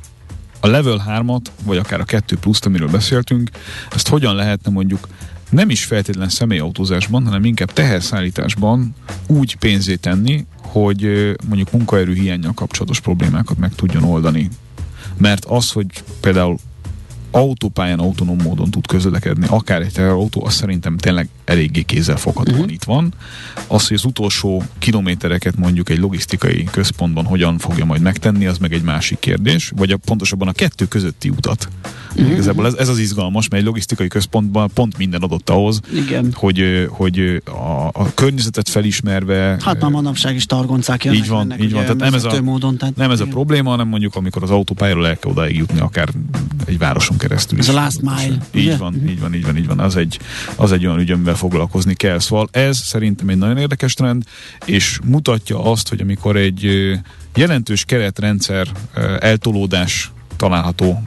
[0.62, 3.50] a level 3-at, vagy akár a 2 pluszt, amiről beszéltünk,
[3.92, 5.08] ezt hogyan lehetne mondjuk
[5.50, 8.96] nem is feltétlen személyautózásban, hanem inkább teherszállításban
[9.28, 11.02] úgy pénzé tenni, hogy
[11.48, 14.50] mondjuk munkaerő hiányjal kapcsolatos problémákat meg tudjon oldani.
[15.18, 16.58] Mert az, hogy például
[17.32, 22.74] autópályán autonóm módon tud közlekedni, akár egy teherautó, az szerintem tényleg eléggé kézzelfoghatóan uh-huh.
[22.74, 23.14] itt van.
[23.68, 28.74] Az, hogy az utolsó kilométereket mondjuk egy logisztikai központban hogyan fogja majd megtenni, az meg
[28.74, 31.68] egy másik kérdés, vagy a, pontosabban a kettő közötti utat.
[32.16, 32.32] Uh-huh.
[32.32, 36.34] Igazából ez, ez az izgalmas, mert egy logisztikai központban pont minden adott ahhoz, Igen.
[36.36, 39.58] hogy, hogy a, a környezetet felismerve...
[39.64, 41.20] Hát már manapság is targoncák jönnek.
[41.20, 41.82] Így van, ennek, így van.
[41.82, 45.08] Tehát nem ez, a, módon, tehát nem ez a probléma, hanem mondjuk amikor az autópályáról
[45.08, 46.10] el kell odáig jutni, akár
[46.66, 47.60] egy városon keresztül.
[47.60, 47.74] Ez is.
[47.74, 48.38] a last mile.
[48.52, 48.78] Így ugye?
[48.78, 49.80] van, így van, így van, így van.
[49.80, 50.20] Az egy,
[50.56, 52.20] az egy olyan ügy, amivel foglalkozni kell.
[52.20, 54.24] Szóval ez szerintem egy nagyon érdekes trend,
[54.66, 56.92] és mutatja azt, hogy amikor egy
[57.36, 58.68] jelentős keretrendszer
[59.20, 61.04] eltolódás található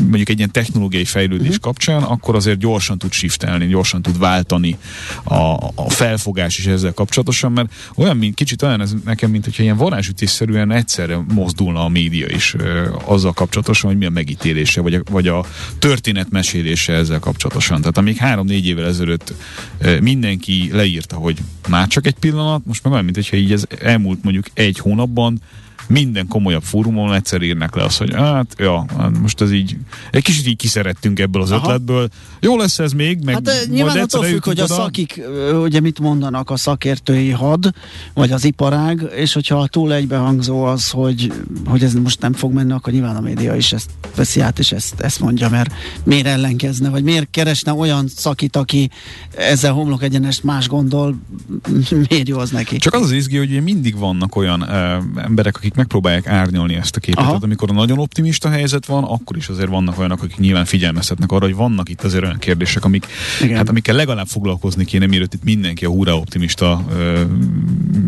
[0.00, 1.62] mondjuk egy ilyen technológiai fejlődés uh-huh.
[1.62, 4.76] kapcsán, akkor azért gyorsan tud shiftelni, gyorsan tud váltani
[5.22, 5.34] a,
[5.74, 9.76] a felfogás is ezzel kapcsolatosan, mert olyan, mint kicsit olyan ez nekem, mint hogyha ilyen
[9.76, 15.00] varázsütésszerűen egyszerre mozdulna a média is ö, azzal kapcsolatosan, hogy mi a megítélése, vagy a,
[15.10, 15.44] vagy a
[15.78, 17.78] történet mesélése ezzel kapcsolatosan.
[17.78, 19.34] Tehát amíg három-négy évvel ezelőtt
[19.78, 23.64] ö, mindenki leírta, hogy már csak egy pillanat, most meg olyan, mint hogyha így ez
[23.80, 25.40] elmúlt mondjuk egy hónapban
[25.88, 29.76] minden komolyabb fórumon egyszer írnak le azt, hogy hát, ja, hát most ez így,
[30.10, 31.64] egy kicsit így kiszerettünk ebből az Aha.
[31.64, 32.08] ötletből.
[32.40, 34.74] Jó lesz ez még, meg Hát nyilván attól függ, hogy oda.
[34.74, 35.20] a szakik,
[35.62, 37.70] ugye mit mondanak a szakértői had,
[38.14, 41.32] vagy az iparág, és hogyha túl egybehangzó az, hogy,
[41.64, 44.72] hogy ez most nem fog menni, akkor nyilván a média is ezt veszi át, és
[44.72, 45.72] ezt, ezt mondja, mert
[46.04, 48.90] miért ellenkezne, vagy miért keresne olyan szakit, aki
[49.36, 51.16] ezzel homlok egyenest más gondol,
[52.08, 52.76] miért jó az neki?
[52.76, 57.00] Csak az az izgi, hogy mindig vannak olyan uh, emberek, akik megpróbálják árnyalni ezt a
[57.00, 57.24] képet.
[57.24, 61.32] Tehát amikor a nagyon optimista helyzet van, akkor is azért vannak olyanok, akik nyilván figyelmeztetnek
[61.32, 63.06] arra, hogy vannak itt azért olyan kérdések, amik,
[63.54, 67.20] hát, amikkel legalább foglalkozni kéne, mielőtt itt mindenki a húra optimista uh,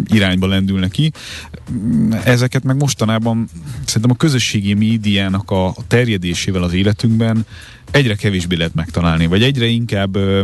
[0.07, 1.13] irányba lendülne ki.
[2.25, 3.49] Ezeket meg mostanában
[3.85, 7.47] szerintem a közösségi médiának a, terjedésével az életünkben
[7.91, 10.41] egyre kevésbé lehet megtalálni, vagy egyre inkább uh,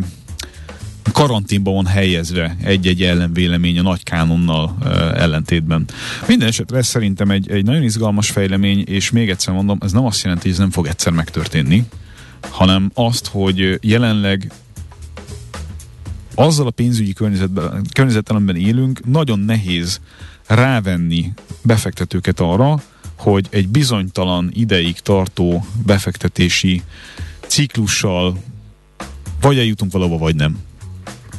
[1.12, 4.76] karanténban van helyezve egy-egy ellenvélemény a nagy kánonnal
[5.14, 5.84] ellentétben.
[6.26, 10.04] Minden esetre ez szerintem egy, egy nagyon izgalmas fejlemény, és még egyszer mondom, ez nem
[10.04, 11.84] azt jelenti, hogy ez nem fog egyszer megtörténni,
[12.50, 14.52] hanem azt, hogy jelenleg
[16.34, 20.00] azzal a pénzügyi környezetben, környezetben, amiben élünk, nagyon nehéz
[20.46, 22.82] rávenni befektetőket arra,
[23.18, 26.82] hogy egy bizonytalan ideig tartó befektetési
[27.46, 28.42] ciklussal
[29.40, 30.58] vagy eljutunk valahova, vagy nem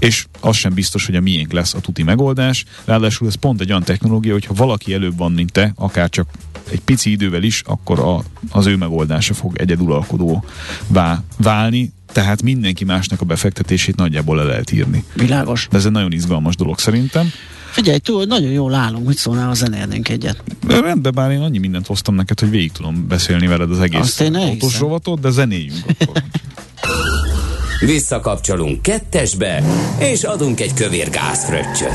[0.04, 2.66] és az sem biztos, hogy a miénk lesz a tuti megoldás.
[2.86, 6.28] Ráadásul ez pont egy olyan technológia, hogyha valaki előbb van, mint te, akár csak
[6.72, 10.44] egy pici idővel is, akkor a, az ő megoldása fog egyeduralkodó
[10.88, 15.04] vá, válni, tehát mindenki másnak a befektetését nagyjából le lehet írni.
[15.14, 15.68] Világos.
[15.72, 17.32] De ez egy nagyon izgalmas dolog szerintem.
[17.72, 20.44] Figyelj, túl, nagyon jól állunk, hogy szólnál, ha zenélnénk egyet.
[20.68, 24.20] De rendben, bár én annyi mindent hoztam neked, hogy végig tudom beszélni veled az egész
[24.20, 26.24] autós rovatot, de zenéljünk akkor.
[27.80, 29.64] Visszakapcsolunk kettesbe,
[30.00, 31.94] és adunk egy kövér gázfröccsöt.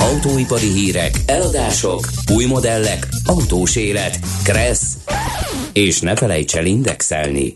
[0.00, 4.96] Autóipari hírek, eladások, új modellek, autós élet, kressz,
[5.72, 7.54] és ne felejts el indexelni.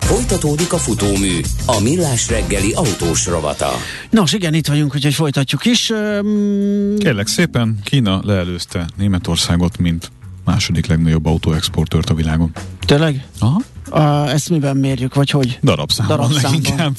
[0.00, 3.70] Folytatódik a futómű, a millás reggeli autós rovata.
[4.10, 5.90] Nos, igen, itt vagyunk, úgyhogy folytatjuk is.
[5.90, 6.96] Um...
[6.98, 10.10] Kérlek szépen, Kína leelőzte Németországot, mint
[10.44, 12.52] második legnagyobb autóexportőrt a világon.
[12.86, 13.26] Tényleg?
[13.38, 13.60] Aha.
[13.90, 15.58] A, ezt miben mérjük, vagy hogy?
[15.62, 16.50] Darabszámban, Darabszámban.
[16.50, 16.94] leginkább.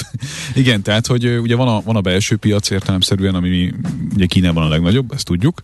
[0.56, 3.74] Igen, tehát, hogy ugye van a, van a belső piac értelemszerűen, ami
[4.16, 5.62] ugye Kínában a legnagyobb, ezt tudjuk,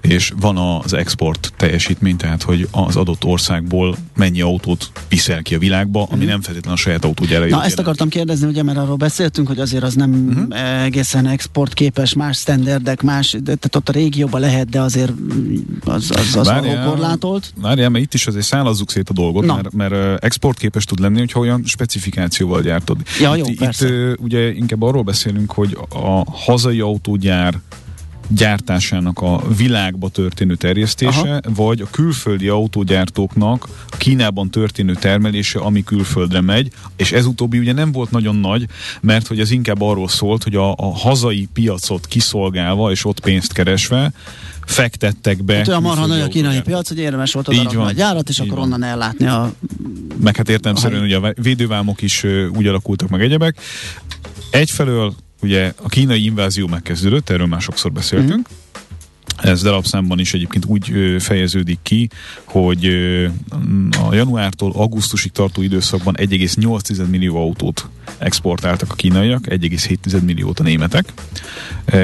[0.00, 5.58] és van az export teljesítmény, tehát, hogy az adott országból mennyi autót viszel ki a
[5.58, 6.26] világba, ami mm.
[6.26, 7.46] nem feltétlenül a saját autógyára.
[7.46, 10.52] Na, ezt akartam kérdezni, ugye, mert arról beszéltünk, hogy azért az nem mm-hmm.
[10.82, 15.12] egészen exportképes, más standardek, más, de, tehát ott a régióban lehet, de azért
[15.84, 17.52] az, az, az várjál, korlátolt.
[17.60, 19.54] Várjál, mert itt is azért szállazzuk szét a dolgot, Na.
[19.54, 22.96] mert, mert export képes tud lenni, hogyha olyan specifikációval gyártod.
[23.20, 27.60] Ja, jó, itt, itt ugye inkább arról beszélünk, hogy a hazai autógyár
[28.28, 31.40] gyártásának a világba történő terjesztése, Aha.
[31.54, 37.72] vagy a külföldi autógyártóknak a Kínában történő termelése, ami külföldre megy, és ez utóbbi ugye
[37.72, 38.66] nem volt nagyon nagy,
[39.00, 43.52] mert hogy ez inkább arról szólt, hogy a, a hazai piacot kiszolgálva és ott pénzt
[43.52, 44.12] keresve
[44.68, 45.56] fektettek be.
[45.56, 48.54] Hát olyan marha nagy a kínai piac, hogy érdemes volt oda a gyárat, és akkor
[48.54, 48.62] van.
[48.62, 49.52] onnan ellátni a...
[50.22, 52.24] Meg hát értelemszerűen ugye a védővámok is
[52.56, 53.60] úgy alakultak meg egyebek.
[54.50, 58.67] Egyfelől ugye a kínai invázió megkezdődött, erről már sokszor beszéltünk, mm-hmm.
[59.36, 62.08] Ez darabszámban is egyébként úgy fejeződik ki,
[62.44, 62.86] hogy
[64.08, 67.88] a januártól augusztusig tartó időszakban 1,8 millió autót
[68.18, 71.12] exportáltak a kínaiak, 1,7 milliót a németek,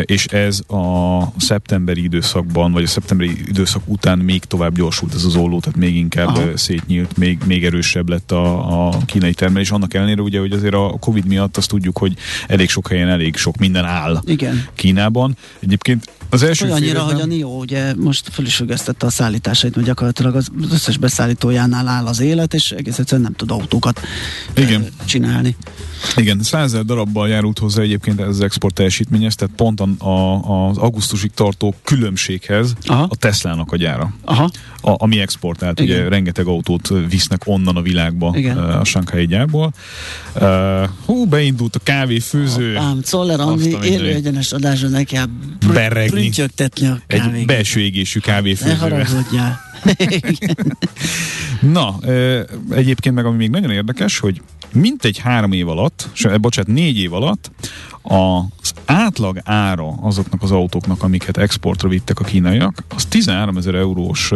[0.02, 5.37] és ez a szeptemberi időszakban, vagy a szeptemberi időszak után még tovább gyorsult ez az
[5.37, 6.56] olló, tehát még inkább Aha.
[6.56, 9.70] szétnyílt, még, még erősebb lett a, a kínai termelés.
[9.70, 12.14] Annak ellenére ugye, hogy azért a Covid miatt azt tudjuk, hogy
[12.46, 14.66] elég sok helyen elég sok minden áll Igen.
[14.74, 15.37] Kínában.
[15.60, 17.14] Egyébként az első Olyannyira, félében...
[17.14, 18.62] hogy a NIO ugye most föl is
[18.99, 23.50] a szállításait, mert gyakorlatilag az összes beszállítójánál áll az élet, és egész egyszerűen nem tud
[23.50, 24.00] autókat
[24.56, 24.87] Igen.
[25.04, 25.56] csinálni.
[26.17, 30.77] Igen, százer darabbal járult hozzá egyébként ez az export teljesítményhez, tehát pont a, a, az
[30.77, 33.06] augusztusig tartó különbséghez Aha.
[33.08, 34.15] a Teslának a gyára.
[34.25, 34.50] Aha.
[34.81, 35.96] A, ami exportált, Igen.
[35.96, 38.58] ugye rengeteg autót visznek onnan a világba Igen.
[38.58, 39.73] a Sankhai gyárból.
[40.35, 42.77] Uh, hú, beindult a kávéfőző.
[42.77, 45.17] Ám Czoller Andi élő egyenes adásra neki
[46.31, 46.87] Berregni.
[46.87, 47.38] a kávé.
[47.38, 48.88] Egy belső égésű kávéfőzővel.
[48.88, 48.94] Ne
[51.72, 51.98] Na,
[52.70, 56.08] egyébként meg ami még nagyon érdekes, hogy mintegy három év alatt,
[56.40, 57.50] bocsánat, négy év alatt
[58.02, 64.33] az átlag ára azoknak az autóknak, amiket exportra vittek a kínaiak, az 13 ezer eurós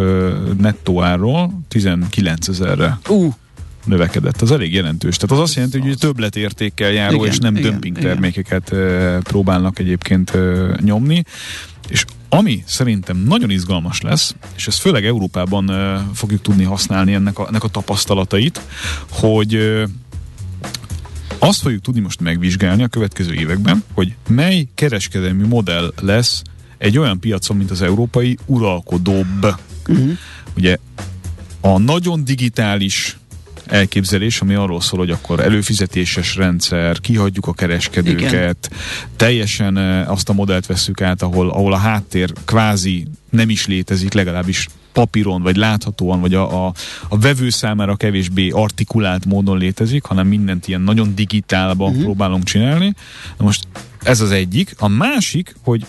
[0.58, 2.98] nettó árról 19 ezerre.
[3.08, 3.34] Uh
[3.88, 4.42] növekedett.
[4.42, 5.16] Az elég jelentős.
[5.16, 9.22] Tehát az azt jelenti, hogy többletértékkel járó, igen, és nem igen, dömping termékeket igen.
[9.22, 10.32] próbálnak egyébként
[10.80, 11.22] nyomni.
[11.88, 15.70] És ami szerintem nagyon izgalmas lesz, és ezt főleg Európában
[16.14, 18.60] fogjuk tudni használni ennek a, ennek a tapasztalatait,
[19.08, 19.82] hogy
[21.38, 26.42] azt fogjuk tudni most megvizsgálni a következő években, hogy mely kereskedelmi modell lesz
[26.78, 29.56] egy olyan piacon, mint az európai, uralkodóbb.
[29.88, 30.10] Uh-huh.
[30.56, 30.76] Ugye
[31.60, 33.16] a nagyon digitális
[33.68, 38.56] elképzelés, ami arról szól, hogy akkor előfizetéses rendszer, kihagyjuk a kereskedőket, Igen.
[39.16, 44.68] teljesen azt a modellt veszük át, ahol, ahol a háttér kvázi nem is létezik, legalábbis
[44.92, 46.72] papíron, vagy láthatóan, vagy a, a,
[47.08, 52.02] a vevő számára kevésbé artikulált módon létezik, hanem mindent ilyen nagyon digitálba uh-huh.
[52.02, 52.94] próbálunk csinálni.
[53.36, 53.66] Na most
[54.02, 54.74] ez az egyik.
[54.78, 55.86] A másik, hogy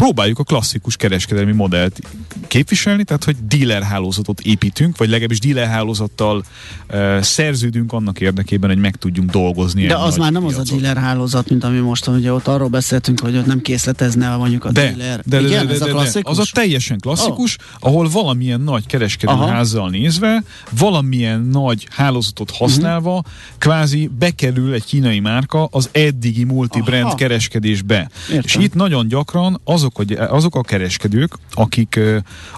[0.00, 2.00] próbáljuk a klasszikus kereskedelmi modellt
[2.48, 6.44] képviselni, tehát hogy dealer hálózatot építünk, vagy legalábbis dealer hálózattal
[6.90, 9.86] uh, szerződünk annak érdekében, hogy meg tudjunk dolgozni.
[9.86, 10.60] De az már nem piacot.
[10.62, 14.36] az a dealer hálózat, mint ami most ugye ott arról beszéltünk, hogy ott nem készletezne
[14.36, 15.20] mondjuk a de, dealer.
[15.24, 17.88] De, de, Igen, de, de, de, ez a Az a teljesen klasszikus, oh.
[17.88, 20.42] ahol valamilyen nagy kereskedőházzal nézve,
[20.78, 23.32] valamilyen nagy hálózatot használva, uh-huh.
[23.58, 27.14] kvázi bekerül egy kínai márka az eddigi multibrand Aha.
[27.14, 28.10] kereskedésbe.
[28.28, 28.42] Értem.
[28.44, 32.00] És itt nagyon gyakran azok azok, a, azok a kereskedők, akik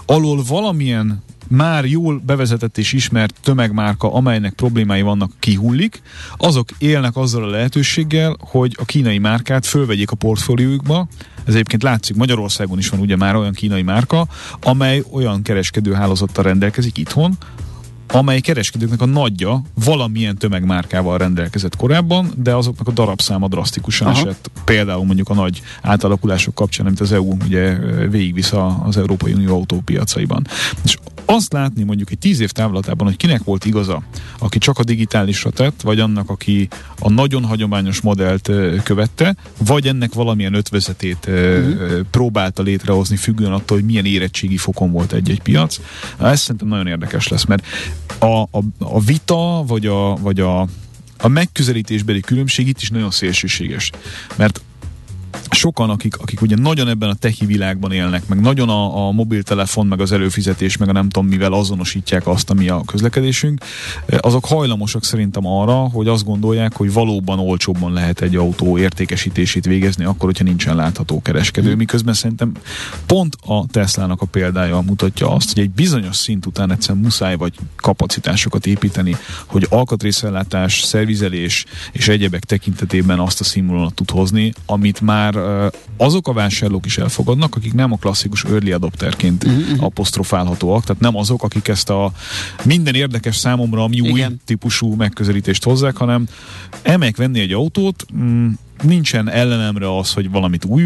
[0.05, 6.01] alól valamilyen már jól bevezetett és ismert tömegmárka, amelynek problémái vannak, kihullik,
[6.37, 11.07] azok élnek azzal a lehetőséggel, hogy a kínai márkát fölvegyék a portfóliójukba.
[11.45, 14.27] Ez egyébként látszik, Magyarországon is van ugye már olyan kínai márka,
[14.61, 17.37] amely olyan kereskedőhálózattal rendelkezik itthon,
[18.07, 24.19] amely kereskedőknek a nagyja valamilyen tömegmárkával rendelkezett korábban, de azoknak a darabszáma drasztikusan Aha.
[24.19, 24.51] esett.
[24.65, 27.77] Például mondjuk a nagy átalakulások kapcsán, amit az EU ugye
[28.09, 30.47] végigvisz az Európai Unió autópiacaiban.
[30.83, 30.97] És
[31.33, 34.03] azt látni mondjuk egy tíz év távlatában, hogy kinek volt igaza,
[34.39, 36.67] aki csak a digitálisra tett, vagy annak, aki
[36.99, 38.51] a nagyon hagyományos modellt
[38.83, 41.99] követte, vagy ennek valamilyen ötvezetét uh-huh.
[42.11, 45.79] próbálta létrehozni, függően attól, hogy milyen érettségi fokon volt egy-egy piac.
[46.19, 47.65] Ez szerintem nagyon érdekes lesz, mert
[48.19, 50.61] a, a, a vita, vagy a, vagy a,
[51.17, 53.91] a megközelítésbeli különbség itt is nagyon szélsőséges.
[54.35, 54.61] Mert
[55.49, 59.87] sokan, akik, akik ugye nagyon ebben a techi világban élnek, meg nagyon a, a mobiltelefon,
[59.87, 63.63] meg az előfizetés, meg a nem tudom mivel azonosítják azt, ami a közlekedésünk,
[64.05, 69.65] eh, azok hajlamosak szerintem arra, hogy azt gondolják, hogy valóban olcsóbban lehet egy autó értékesítését
[69.65, 71.67] végezni, akkor, hogyha nincsen látható kereskedő.
[71.67, 71.77] Hmm.
[71.77, 72.51] Miközben szerintem
[73.05, 77.53] pont a Teslának a példája mutatja azt, hogy egy bizonyos szint után egyszerűen muszáj vagy
[77.75, 79.15] kapacitásokat építeni,
[79.45, 85.32] hogy alkatrészellátás, szervizelés és egyebek tekintetében azt a színvonalat tud hozni, amit már
[85.97, 89.83] azok a vásárlók is elfogadnak, akik nem a klasszikus early adopterként uh-huh.
[89.83, 92.11] apostrofálhatóak, tehát nem azok, akik ezt a
[92.63, 94.41] minden érdekes számomra, ami új Igen.
[94.45, 96.27] típusú megközelítést hozzák, hanem
[96.81, 98.49] elmegyek venni egy autót, mm,
[98.81, 100.83] nincsen ellenemre az, hogy valamit új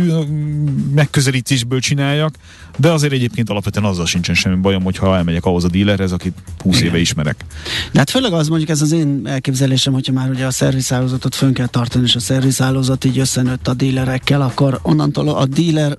[0.94, 2.36] megközelítésből csináljak,
[2.78, 6.82] de azért egyébként alapvetően azzal sincsen semmi bajom, hogyha elmegyek ahhoz a dílerhez, akit 20
[6.82, 7.46] éve ismerek.
[7.92, 11.54] De hát főleg az mondjuk ez az én elképzelésem, hogyha már ugye a szervizhálózatot fönn
[11.54, 15.98] kell tartani, és a szervizhálózat így összenőtt a dílerekkel, akkor onnantól a díler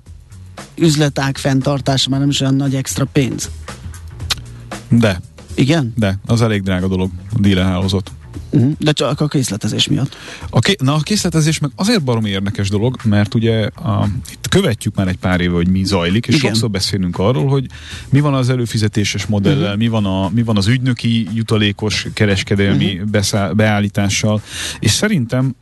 [0.75, 3.49] üzletág fenntartása már nem is olyan nagy extra pénz.
[4.89, 5.21] De.
[5.53, 5.93] Igen?
[5.95, 8.09] De, az elég drága dolog, a dílerhálózat.
[8.09, 8.18] Uh-huh.
[8.77, 10.17] De csak a készletezés miatt.
[10.49, 14.95] A ké- na, a készletezés meg azért barom érdekes dolog, mert ugye a, itt követjük
[14.95, 16.47] már egy pár éve, hogy mi zajlik, és Igen.
[16.47, 17.65] sokszor beszélünk arról, hogy
[18.09, 19.77] mi van az előfizetéses modellel, uh-huh.
[19.77, 23.09] mi, van a, mi van az ügynöki jutalékos kereskedelmi uh-huh.
[23.09, 24.41] beszáll, beállítással,
[24.79, 25.55] és szerintem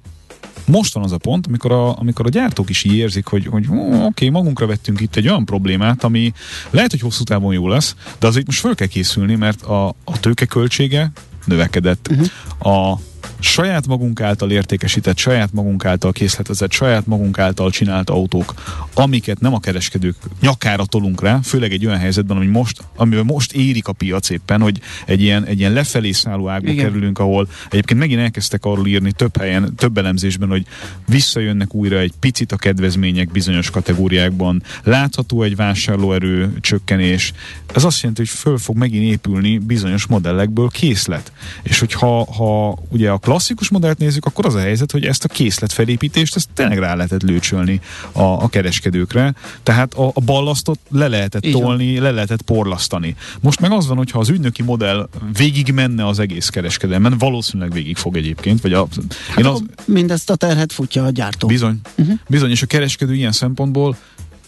[0.68, 3.65] most van az a pont, amikor a, amikor a gyártók is így érzik, hogy, hogy
[3.70, 6.34] oké, okay, magunkra vettünk itt egy olyan problémát, ami
[6.70, 10.20] lehet, hogy hosszú távon jó lesz, de azért most föl kell készülni, mert a, a
[10.20, 11.11] tőkeköltsége
[11.47, 12.07] növekedett.
[12.07, 12.29] Uh-huh.
[12.59, 12.99] A
[13.39, 18.53] saját magunk által értékesített, saját magunk által készletezett, saját magunk által csinált autók,
[18.93, 23.53] amiket nem a kereskedők nyakára tolunk rá, főleg egy olyan helyzetben, ami most, amivel most
[23.53, 26.85] érik a piac éppen, hogy egy ilyen, egy ilyen lefelé szálló ágba Igen.
[26.85, 30.65] kerülünk, ahol egyébként megint elkezdtek arról írni több helyen, több elemzésben, hogy
[31.07, 37.33] visszajönnek újra egy picit a kedvezmények bizonyos kategóriákban, látható egy vásárlóerő csökkenés.
[37.73, 41.31] Ez azt jelenti, hogy föl fog megint épülni bizonyos modellekből készlet.
[41.63, 45.28] És hogyha ha ugye a klasszikus modellt nézzük, akkor az a helyzet, hogy ezt a
[45.28, 47.80] készletfelépítést ezt tényleg rá lehetett lőcsölni
[48.11, 51.61] a, a kereskedőkre, tehát a, a ballasztot le lehetett Igen.
[51.61, 53.15] tolni, le lehetett porlasztani.
[53.39, 57.97] Most meg az van, hogyha az ügynöki modell végig menne az egész kereskedelmen, valószínűleg végig
[57.97, 58.88] fog egyébként, vagy a,
[59.30, 61.47] hát én az, mindezt a terhet futja a gyártó.
[61.47, 62.19] Bizony, uh-huh.
[62.28, 63.97] bizony, és a kereskedő ilyen szempontból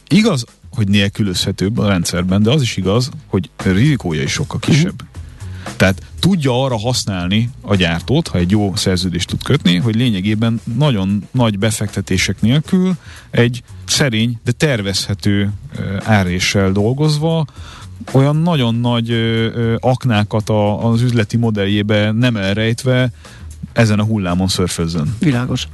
[0.08, 5.02] igaz, hogy nélkülözhetőbb a rendszerben, de az is igaz, hogy rizikója is sokkal kisebb.
[5.02, 5.19] Uh-huh.
[5.76, 11.28] Tehát tudja arra használni a gyártót, ha egy jó szerződést tud kötni, hogy lényegében nagyon
[11.32, 12.96] nagy befektetések nélkül
[13.30, 15.52] egy szerény, de tervezhető
[16.04, 17.46] áréssel dolgozva
[18.12, 19.14] olyan nagyon nagy
[19.80, 20.50] aknákat
[20.80, 23.12] az üzleti modelljébe nem elrejtve
[23.74, 25.16] ezen a hullámon szörfözzön.
[25.20, 25.68] Világos.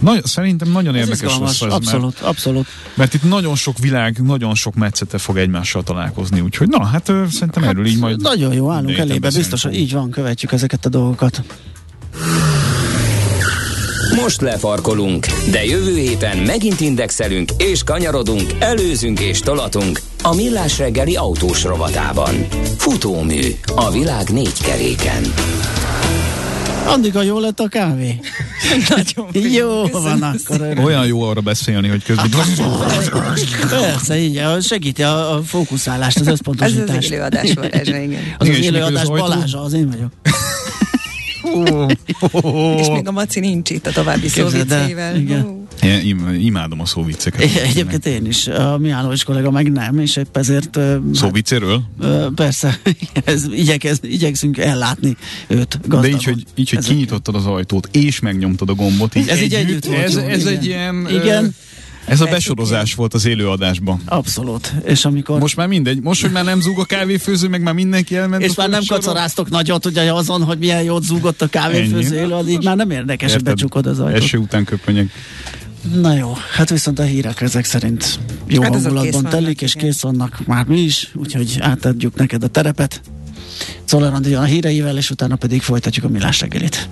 [0.00, 1.72] Nagy, szerintem nagyon ez érdekes lesz ez.
[1.72, 2.66] Abszolút, mert, abszolút.
[2.94, 7.62] Mert itt nagyon sok világ, nagyon sok metszete fog egymással találkozni, úgyhogy na, hát szerintem
[7.62, 8.20] hát, erről így majd...
[8.20, 11.42] Nagyon jó, állunk elébe, biztos, hogy így van, követjük ezeket a dolgokat.
[14.22, 21.16] Most lefarkolunk, de jövő héten megint indexelünk és kanyarodunk, előzünk és tolatunk a Millás reggeli
[21.16, 22.34] autós rovatában.
[22.76, 23.40] Futómű
[23.74, 25.22] a világ négy keréken.
[26.86, 28.20] Andika, jó lett a kávé?
[28.88, 30.60] Nagyon Jó van akkor.
[30.60, 30.84] Örülök.
[30.84, 32.30] Olyan jó arra beszélni, hogy közben...
[33.68, 36.88] Persze, így, segíti a, a fókuszálást, az összpontosítást.
[36.88, 38.20] Ez az élőadás varázsa, igen.
[38.38, 40.10] Az igen, az élőadás Balázsa, az én vagyok.
[42.78, 45.14] És még a Maci nincs itt a további szóvicceivel.
[45.82, 47.40] Én imádom a szóvicceket.
[47.56, 48.46] Egyébként én is.
[48.46, 50.78] A Mihálovics kollega meg nem, és épp ezért...
[51.12, 51.82] Szóvicéről?
[52.34, 52.80] Persze,
[53.24, 55.16] ez, igyekez, igyekszünk ellátni
[55.46, 56.00] őt gazdagon.
[56.00, 59.14] De így, hogy, így, hogy kinyitottad az ajtót, és megnyomtad a gombot.
[59.14, 60.00] Így ez együtt, így együtt volt.
[60.00, 61.06] Ez, ez egy ilyen...
[61.10, 61.54] Igen.
[62.06, 64.00] Ez a besorozás volt az élőadásban.
[64.04, 64.72] Abszolút.
[64.84, 65.40] És amikor...
[65.40, 66.02] Most már mindegy.
[66.02, 68.42] Most, hogy már nem zúg a kávéfőző, meg már mindenki elment.
[68.42, 69.02] És már nem sorol.
[69.02, 73.32] kacaráztok nagyot, ugye azon, hogy milyen jót zúgott a kávéfőző élőad, így már nem érdekes,
[73.32, 74.22] hogy becsukod az ajtót.
[74.22, 75.10] Eső után köpönyeg.
[75.94, 80.46] Na jó, hát viszont a hírek ezek szerint jó hát hangulatban telik, és kész vannak
[80.46, 83.00] már mi is, úgyhogy átadjuk neked a terepet.
[83.84, 86.88] Szoller a híreivel, és utána pedig folytatjuk a millás reggelit.